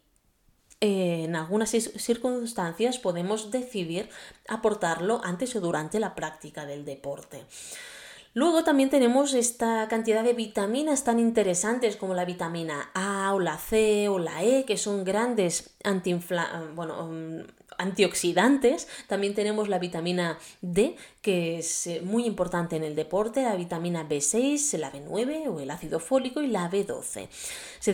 en 0.83 1.37
algunas 1.37 1.71
circunstancias 1.71 2.99
podemos 2.99 3.53
decidir 3.53 4.11
aportarlo 4.49 5.21
antes 5.23 5.55
o 5.55 5.61
durante 5.61 6.01
la 6.01 6.17
práctica 6.17 6.67
del 6.67 6.85
deporte. 6.85 7.45
Luego 8.35 8.65
también 8.65 8.91
tenemos 8.91 9.33
esta 9.35 9.87
cantidad 9.87 10.25
de 10.25 10.33
vitaminas 10.33 11.05
tan 11.05 11.21
interesantes 11.21 11.97
como 11.97 12.15
la 12.15 12.25
vitamina 12.25 12.91
A 12.95 13.33
o 13.33 13.39
la 13.39 13.59
C 13.59 14.09
o 14.09 14.19
la 14.19 14.43
E, 14.43 14.65
que 14.65 14.77
son 14.77 15.05
grandes 15.05 15.77
bueno, 16.75 17.07
mm, 17.07 17.41
antioxidantes. 17.83 18.89
También 19.09 19.35
tenemos 19.35 19.69
la 19.69 19.79
vitamina 19.79 20.39
D, 20.61 20.97
que 21.21 21.59
es 21.59 21.87
eh, 21.87 22.01
muy 22.03 22.25
importante 22.27 22.77
en 22.77 22.85
el 22.85 22.95
deporte, 22.95 23.43
la 23.43 23.57
vitamina 23.57 24.09
B6, 24.09 24.79
la 24.79 24.93
B9 24.93 25.49
o 25.49 25.61
el 25.61 25.71
ácido 25.71 26.01
fólico 26.01 26.43
y 26.43 26.49
la 26.49 26.71
B12. 26.71 27.29
Se, 27.79 27.93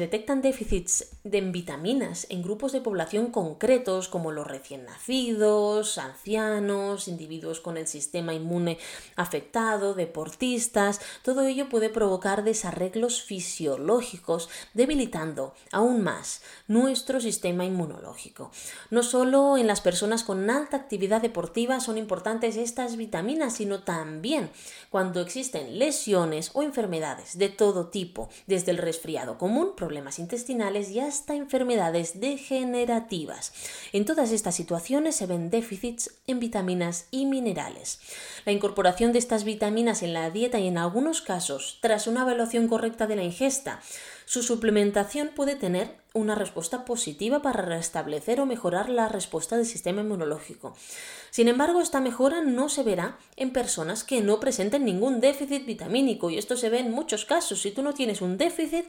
detectan 0.00 0.42
déficits 0.42 1.16
de 1.24 1.40
vitaminas 1.40 2.26
en 2.30 2.42
grupos 2.42 2.72
de 2.72 2.80
población 2.80 3.30
concretos 3.30 4.08
como 4.08 4.32
los 4.32 4.46
recién 4.46 4.84
nacidos, 4.84 5.98
ancianos, 5.98 7.08
individuos 7.08 7.60
con 7.60 7.76
el 7.76 7.86
sistema 7.86 8.34
inmune 8.34 8.78
afectado, 9.16 9.94
deportistas. 9.94 11.00
Todo 11.22 11.42
ello 11.42 11.68
puede 11.68 11.88
provocar 11.88 12.44
desarreglos 12.44 13.22
fisiológicos, 13.22 14.48
debilitando 14.74 15.54
aún 15.72 16.02
más 16.02 16.42
nuestro 16.68 17.20
sistema 17.20 17.64
inmunológico. 17.64 18.50
No 18.90 18.99
solo 19.02 19.56
en 19.56 19.66
las 19.66 19.80
personas 19.80 20.24
con 20.24 20.48
alta 20.50 20.76
actividad 20.76 21.20
deportiva 21.20 21.80
son 21.80 21.98
importantes 21.98 22.56
estas 22.56 22.96
vitaminas, 22.96 23.54
sino 23.54 23.82
también 23.82 24.50
cuando 24.90 25.20
existen 25.20 25.78
lesiones 25.78 26.50
o 26.54 26.62
enfermedades 26.62 27.38
de 27.38 27.48
todo 27.48 27.88
tipo, 27.88 28.28
desde 28.46 28.70
el 28.72 28.78
resfriado 28.78 29.38
común, 29.38 29.74
problemas 29.76 30.18
intestinales 30.18 30.90
y 30.90 31.00
hasta 31.00 31.34
enfermedades 31.34 32.20
degenerativas. 32.20 33.52
En 33.92 34.04
todas 34.04 34.32
estas 34.32 34.54
situaciones 34.54 35.16
se 35.16 35.26
ven 35.26 35.50
déficits 35.50 36.14
en 36.26 36.40
vitaminas 36.40 37.06
y 37.10 37.26
minerales. 37.26 38.00
La 38.44 38.52
incorporación 38.52 39.12
de 39.12 39.18
estas 39.18 39.44
vitaminas 39.44 40.02
en 40.02 40.14
la 40.14 40.30
dieta 40.30 40.58
y 40.58 40.68
en 40.68 40.78
algunos 40.78 41.20
casos, 41.20 41.78
tras 41.80 42.06
una 42.06 42.22
evaluación 42.22 42.68
correcta 42.68 43.06
de 43.06 43.16
la 43.16 43.24
ingesta, 43.24 43.80
su 44.30 44.44
suplementación 44.44 45.32
puede 45.34 45.56
tener 45.56 45.96
una 46.14 46.36
respuesta 46.36 46.84
positiva 46.84 47.42
para 47.42 47.62
restablecer 47.62 48.40
o 48.40 48.46
mejorar 48.46 48.88
la 48.88 49.08
respuesta 49.08 49.56
del 49.56 49.66
sistema 49.66 50.02
inmunológico. 50.02 50.76
Sin 51.30 51.46
embargo, 51.46 51.80
esta 51.80 52.00
mejora 52.00 52.42
no 52.42 52.68
se 52.68 52.82
verá 52.82 53.16
en 53.36 53.52
personas 53.52 54.02
que 54.02 54.20
no 54.20 54.40
presenten 54.40 54.84
ningún 54.84 55.20
déficit 55.20 55.64
vitamínico 55.64 56.28
y 56.28 56.38
esto 56.38 56.56
se 56.56 56.70
ve 56.70 56.80
en 56.80 56.90
muchos 56.90 57.24
casos. 57.24 57.62
Si 57.62 57.70
tú 57.70 57.82
no 57.82 57.94
tienes 57.94 58.20
un 58.20 58.36
déficit, 58.36 58.86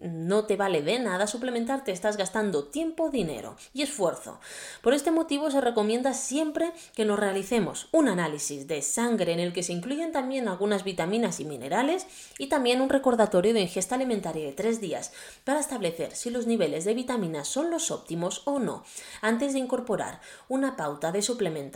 no 0.00 0.44
te 0.46 0.56
vale 0.56 0.82
de 0.82 0.98
nada 0.98 1.26
suplementarte, 1.26 1.92
estás 1.92 2.16
gastando 2.16 2.64
tiempo, 2.64 3.10
dinero 3.10 3.56
y 3.72 3.82
esfuerzo. 3.82 4.40
Por 4.82 4.94
este 4.94 5.12
motivo 5.12 5.50
se 5.50 5.60
recomienda 5.60 6.12
siempre 6.12 6.72
que 6.94 7.04
nos 7.04 7.20
realicemos 7.20 7.88
un 7.92 8.08
análisis 8.08 8.66
de 8.66 8.82
sangre 8.82 9.32
en 9.32 9.40
el 9.40 9.52
que 9.52 9.62
se 9.62 9.72
incluyen 9.72 10.10
también 10.10 10.48
algunas 10.48 10.82
vitaminas 10.82 11.38
y 11.38 11.44
minerales 11.44 12.06
y 12.38 12.48
también 12.48 12.80
un 12.80 12.88
recordatorio 12.88 13.54
de 13.54 13.60
ingesta 13.60 13.94
alimentaria 13.94 14.44
de 14.44 14.52
tres 14.52 14.80
días 14.80 15.12
para 15.44 15.60
establecer 15.60 16.16
si 16.16 16.30
los 16.30 16.46
niveles 16.46 16.84
de 16.84 16.94
vitaminas 16.94 17.46
son 17.46 17.70
los 17.70 17.90
óptimos 17.90 18.42
o 18.44 18.58
no 18.58 18.82
antes 19.20 19.52
de 19.52 19.60
incorporar 19.60 20.20
una 20.48 20.76
pauta 20.76 21.12
de 21.12 21.22
suplementación. 21.22 21.75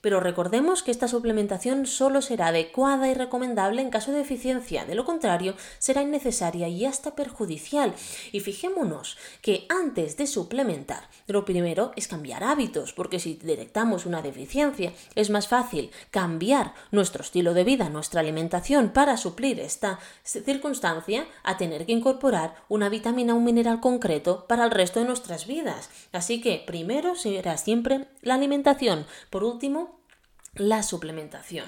Pero 0.00 0.20
recordemos 0.20 0.82
que 0.82 0.90
esta 0.90 1.08
suplementación 1.08 1.86
solo 1.86 2.22
será 2.22 2.48
adecuada 2.48 3.08
y 3.08 3.14
recomendable 3.14 3.82
en 3.82 3.90
caso 3.90 4.12
de 4.12 4.18
deficiencia, 4.18 4.84
de 4.84 4.94
lo 4.94 5.04
contrario 5.04 5.54
será 5.78 6.02
innecesaria 6.02 6.68
y 6.68 6.84
hasta 6.84 7.14
perjudicial. 7.14 7.94
Y 8.32 8.40
fijémonos 8.40 9.18
que 9.42 9.66
antes 9.68 10.16
de 10.16 10.26
suplementar, 10.26 11.08
lo 11.26 11.44
primero 11.44 11.92
es 11.96 12.08
cambiar 12.08 12.44
hábitos, 12.44 12.92
porque 12.92 13.18
si 13.18 13.34
detectamos 13.34 14.06
una 14.06 14.22
deficiencia, 14.22 14.92
es 15.14 15.30
más 15.30 15.48
fácil 15.48 15.90
cambiar 16.10 16.74
nuestro 16.90 17.22
estilo 17.22 17.54
de 17.54 17.64
vida, 17.64 17.88
nuestra 17.88 18.20
alimentación 18.20 18.90
para 18.90 19.16
suplir 19.16 19.60
esta 19.60 19.98
circunstancia 20.22 21.26
a 21.42 21.56
tener 21.56 21.86
que 21.86 21.92
incorporar 21.92 22.54
una 22.68 22.88
vitamina 22.88 23.34
un 23.34 23.44
mineral 23.44 23.80
concreto 23.80 24.46
para 24.46 24.64
el 24.64 24.70
resto 24.70 25.00
de 25.00 25.06
nuestras 25.06 25.46
vidas. 25.46 25.90
Así 26.12 26.40
que 26.40 26.62
primero 26.66 27.14
será 27.14 27.56
siempre 27.56 28.06
la 28.22 28.34
alimentación. 28.34 29.06
Por 29.30 29.44
último, 29.44 29.98
la 30.58 30.82
suplementación. 30.82 31.66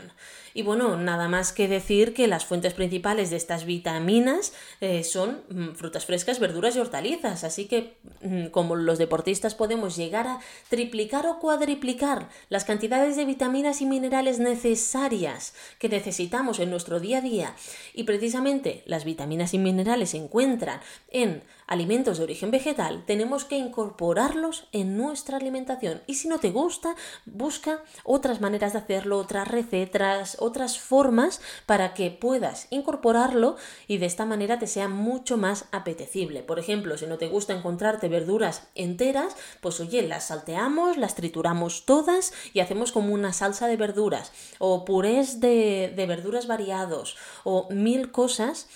Y 0.53 0.63
bueno, 0.63 0.97
nada 0.97 1.29
más 1.29 1.53
que 1.53 1.69
decir 1.69 2.13
que 2.13 2.27
las 2.27 2.45
fuentes 2.45 2.75
principales 2.75 3.31
de 3.31 3.37
estas 3.37 3.65
vitaminas 3.65 4.53
eh, 4.81 5.05
son 5.05 5.43
mm, 5.49 5.75
frutas 5.75 6.07
frescas, 6.07 6.41
verduras 6.41 6.75
y 6.75 6.81
hortalizas. 6.81 7.45
Así 7.45 7.67
que, 7.67 7.99
mm, 8.23 8.47
como 8.47 8.75
los 8.75 8.99
deportistas, 8.99 9.55
podemos 9.55 9.97
llegar 9.97 10.27
a 10.27 10.41
triplicar 10.69 11.27
o 11.27 11.39
cuadriplicar 11.39 12.29
las 12.49 12.65
cantidades 12.65 13.17
de 13.17 13.27
vitaminas 13.27 13.81
y 13.81 13.87
minerales 13.87 14.41
necesarias 14.41 15.55
que 15.79 15.89
necesitamos 15.89 16.59
en 16.59 16.71
nuestro 16.71 16.99
día 16.99 17.19
a 17.19 17.23
día. 17.23 17.55
Y 17.95 18.05
precisamente 18.05 18.83
las 18.87 19.05
vitaminas 19.05 19.55
y 19.55 19.59
minerales 19.59 20.11
se 20.11 20.17
encuentran 20.17 20.81
en 21.11 21.45
alimentos 21.71 22.19
de 22.19 22.25
origen 22.25 22.51
vegetal, 22.51 23.05
tenemos 23.07 23.45
que 23.45 23.57
incorporarlos 23.57 24.67
en 24.73 24.99
nuestra 24.99 25.39
alimentación. 25.39 26.03
Y 26.07 26.17
si 26.17 26.29
no 26.29 26.39
te 26.39 26.51
gusta, 26.51 26.97
busca 27.25 27.83
otras 28.05 28.41
maneras 28.41 28.73
de 28.73 28.81
hacerlo, 28.81 29.19
otras 29.19 29.47
recetas, 29.47 30.37
otras 30.41 30.79
formas 30.81 31.41
para 31.67 31.95
que 31.95 32.11
puedas 32.11 32.67
incorporarlo 32.71 33.57
y 33.87 33.99
de 33.99 34.07
esta 34.07 34.27
manera 34.27 34.59
te 34.59 34.67
sea 34.67 34.89
mucho 34.89 35.37
más 35.37 35.67
apetecible. 35.71 36.43
Por 36.43 36.59
ejemplo, 36.59 36.99
si 36.99 37.07
no 37.07 37.19
te 37.19 37.29
gusta 37.29 37.55
encontrarte 37.55 38.09
verduras 38.09 38.65
enteras, 38.75 39.37
pues 39.61 39.79
oye, 39.79 40.03
las 40.03 40.27
salteamos, 40.27 40.97
las 40.97 41.15
trituramos 41.15 41.87
todas 41.87 42.33
y 42.53 42.61
hacemos 42.61 42.91
como 42.91 43.15
una 43.15 43.33
salsa 43.33 43.69
de 43.69 43.77
verduras 43.77 44.33
o 44.59 44.85
purés 44.85 45.39
de, 45.39 45.93
de 45.95 46.07
verduras 46.07 46.49
variados 46.49 47.17
o 47.45 47.69
mil 47.71 48.11
cosas 48.11 48.69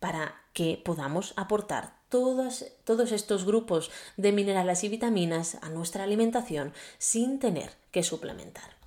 para 0.00 0.34
que 0.52 0.80
podamos 0.84 1.34
aportar 1.36 1.98
todos, 2.08 2.64
todos 2.84 3.12
estos 3.12 3.44
grupos 3.44 3.90
de 4.16 4.32
minerales 4.32 4.84
y 4.84 4.88
vitaminas 4.88 5.58
a 5.60 5.68
nuestra 5.68 6.04
alimentación 6.04 6.72
sin 6.98 7.38
tener 7.38 7.70
que 7.90 8.02
suplementar. 8.02 8.78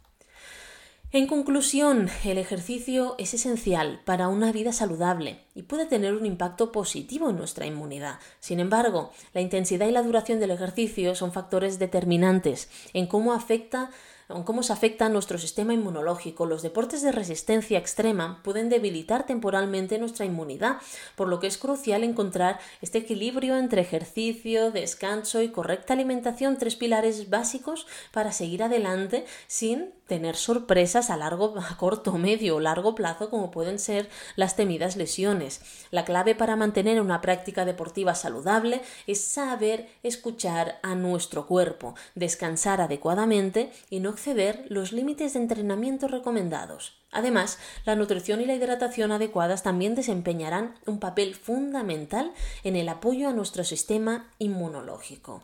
En 1.13 1.27
conclusión, 1.27 2.09
el 2.23 2.37
ejercicio 2.37 3.15
es 3.17 3.33
esencial 3.33 3.99
para 4.05 4.29
una 4.29 4.53
vida 4.53 4.71
saludable 4.71 5.41
y 5.53 5.63
puede 5.63 5.85
tener 5.85 6.13
un 6.13 6.25
impacto 6.25 6.71
positivo 6.71 7.29
en 7.29 7.35
nuestra 7.35 7.65
inmunidad. 7.65 8.19
Sin 8.39 8.61
embargo, 8.61 9.11
la 9.33 9.41
intensidad 9.41 9.87
y 9.87 9.91
la 9.91 10.03
duración 10.03 10.39
del 10.39 10.51
ejercicio 10.51 11.13
son 11.13 11.33
factores 11.33 11.79
determinantes 11.79 12.69
en 12.93 13.07
cómo 13.07 13.33
afecta 13.33 13.91
cómo 14.45 14.63
se 14.63 14.73
afecta 14.73 15.09
nuestro 15.09 15.37
sistema 15.37 15.73
inmunológico. 15.73 16.45
Los 16.45 16.61
deportes 16.61 17.01
de 17.01 17.11
resistencia 17.11 17.77
extrema 17.77 18.41
pueden 18.43 18.69
debilitar 18.69 19.25
temporalmente 19.25 19.99
nuestra 19.99 20.25
inmunidad, 20.25 20.77
por 21.15 21.27
lo 21.27 21.39
que 21.39 21.47
es 21.47 21.57
crucial 21.57 22.03
encontrar 22.03 22.59
este 22.81 22.99
equilibrio 22.99 23.57
entre 23.57 23.81
ejercicio, 23.81 24.71
descanso 24.71 25.41
y 25.41 25.49
correcta 25.49 25.93
alimentación, 25.93 26.57
tres 26.57 26.75
pilares 26.75 27.29
básicos 27.29 27.87
para 28.11 28.31
seguir 28.31 28.63
adelante 28.63 29.25
sin 29.47 29.91
tener 30.11 30.35
sorpresas 30.35 31.09
a 31.09 31.15
largo, 31.15 31.53
a 31.71 31.77
corto, 31.77 32.17
medio 32.17 32.57
o 32.57 32.59
largo 32.59 32.95
plazo 32.95 33.29
como 33.29 33.49
pueden 33.49 33.79
ser 33.79 34.09
las 34.35 34.57
temidas 34.57 34.97
lesiones. 34.97 35.61
La 35.89 36.03
clave 36.03 36.35
para 36.35 36.57
mantener 36.57 36.99
una 36.99 37.21
práctica 37.21 37.63
deportiva 37.63 38.13
saludable 38.13 38.81
es 39.07 39.23
saber 39.23 39.87
escuchar 40.03 40.79
a 40.83 40.95
nuestro 40.95 41.47
cuerpo, 41.47 41.95
descansar 42.13 42.81
adecuadamente 42.81 43.71
y 43.89 44.01
no 44.01 44.09
exceder 44.09 44.65
los 44.67 44.91
límites 44.91 45.31
de 45.31 45.39
entrenamiento 45.39 46.09
recomendados. 46.09 47.00
Además, 47.11 47.59
la 47.85 47.95
nutrición 47.95 48.39
y 48.39 48.45
la 48.45 48.53
hidratación 48.53 49.11
adecuadas 49.11 49.63
también 49.63 49.95
desempeñarán 49.95 50.75
un 50.85 50.99
papel 50.99 51.35
fundamental 51.35 52.31
en 52.63 52.77
el 52.77 52.87
apoyo 52.87 53.27
a 53.27 53.33
nuestro 53.33 53.65
sistema 53.65 54.29
inmunológico. 54.39 55.43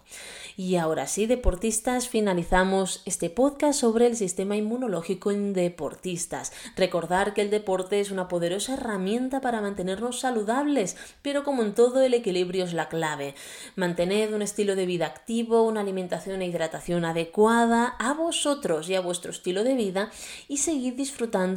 Y 0.56 0.77
ahora 0.77 1.08
sí, 1.08 1.25
deportistas, 1.25 2.08
finalizamos 2.08 3.01
este 3.06 3.30
podcast 3.30 3.82
sobre 3.82 4.08
el 4.08 4.15
sistema 4.15 4.56
inmunológico 4.56 5.32
en 5.32 5.51
deportistas. 5.51 6.53
Recordar 6.77 7.34
que 7.34 7.41
el 7.41 7.49
deporte 7.49 7.99
es 7.99 8.12
una 8.12 8.30
poderosa 8.30 8.75
herramienta 8.75 9.41
para 9.41 9.60
mantenernos 9.60 10.21
saludables, 10.21 10.95
pero 11.21 11.43
como 11.43 11.63
en 11.63 11.73
todo 11.73 12.01
el 12.01 12.13
equilibrio 12.13 12.63
es 12.63 12.73
la 12.73 12.88
clave. 12.88 13.36
Mantened 13.75 14.34
un 14.34 14.41
estilo 14.41 14.75
de 14.75 14.86
vida 14.86 15.06
activo, 15.06 15.63
una 15.63 15.82
alimentación 15.82 16.41
e 16.41 16.47
hidratación 16.47 17.03
adecuada 17.03 17.95
a 17.99 18.13
vosotros 18.13 18.89
y 18.89 18.95
a 18.95 19.01
vuestro 19.01 19.32
estilo 19.32 19.65
de 19.65 19.75
vida 19.75 20.12
y 20.47 20.58
seguid 20.58 20.93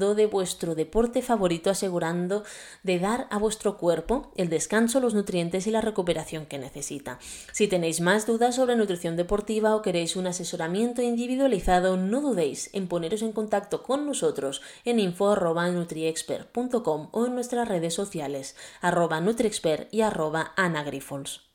de 0.00 0.26
vuestro 0.26 0.74
deporte 0.74 1.22
favorito 1.22 1.70
asegurando 1.70 2.42
de 2.82 2.98
dar 2.98 3.28
a 3.30 3.38
vuestro 3.38 3.76
cuerpo 3.76 4.32
el 4.36 4.48
descanso, 4.48 4.98
los 4.98 5.14
nutrientes 5.14 5.66
y 5.66 5.70
la 5.70 5.80
recuperación 5.80 6.46
que 6.46 6.58
necesita. 6.58 7.18
Si 7.52 7.68
tenéis 7.68 8.00
más 8.00 8.26
dudas 8.26 8.56
sobre 8.56 8.76
nutrición 8.76 9.16
deportiva 9.16 9.76
o 9.76 9.82
queréis 9.82 10.16
un 10.16 10.26
asesoramiento 10.26 11.02
individualizado, 11.02 11.96
no 11.96 12.20
dudéis 12.20 12.70
en 12.72 12.88
poneros 12.88 13.22
en 13.22 13.32
contacto 13.32 13.82
con 13.82 14.06
nosotros 14.06 14.62
en 14.84 14.98
info.nutriexpert.com 14.98 17.08
o 17.12 17.26
en 17.26 17.34
nuestras 17.34 17.68
redes 17.68 17.94
sociales 17.94 18.56
arroba 18.80 19.20
nutriexpert 19.20 19.92
y 19.92 20.00
arroba 20.00 20.52
anagrifols. 20.56 21.49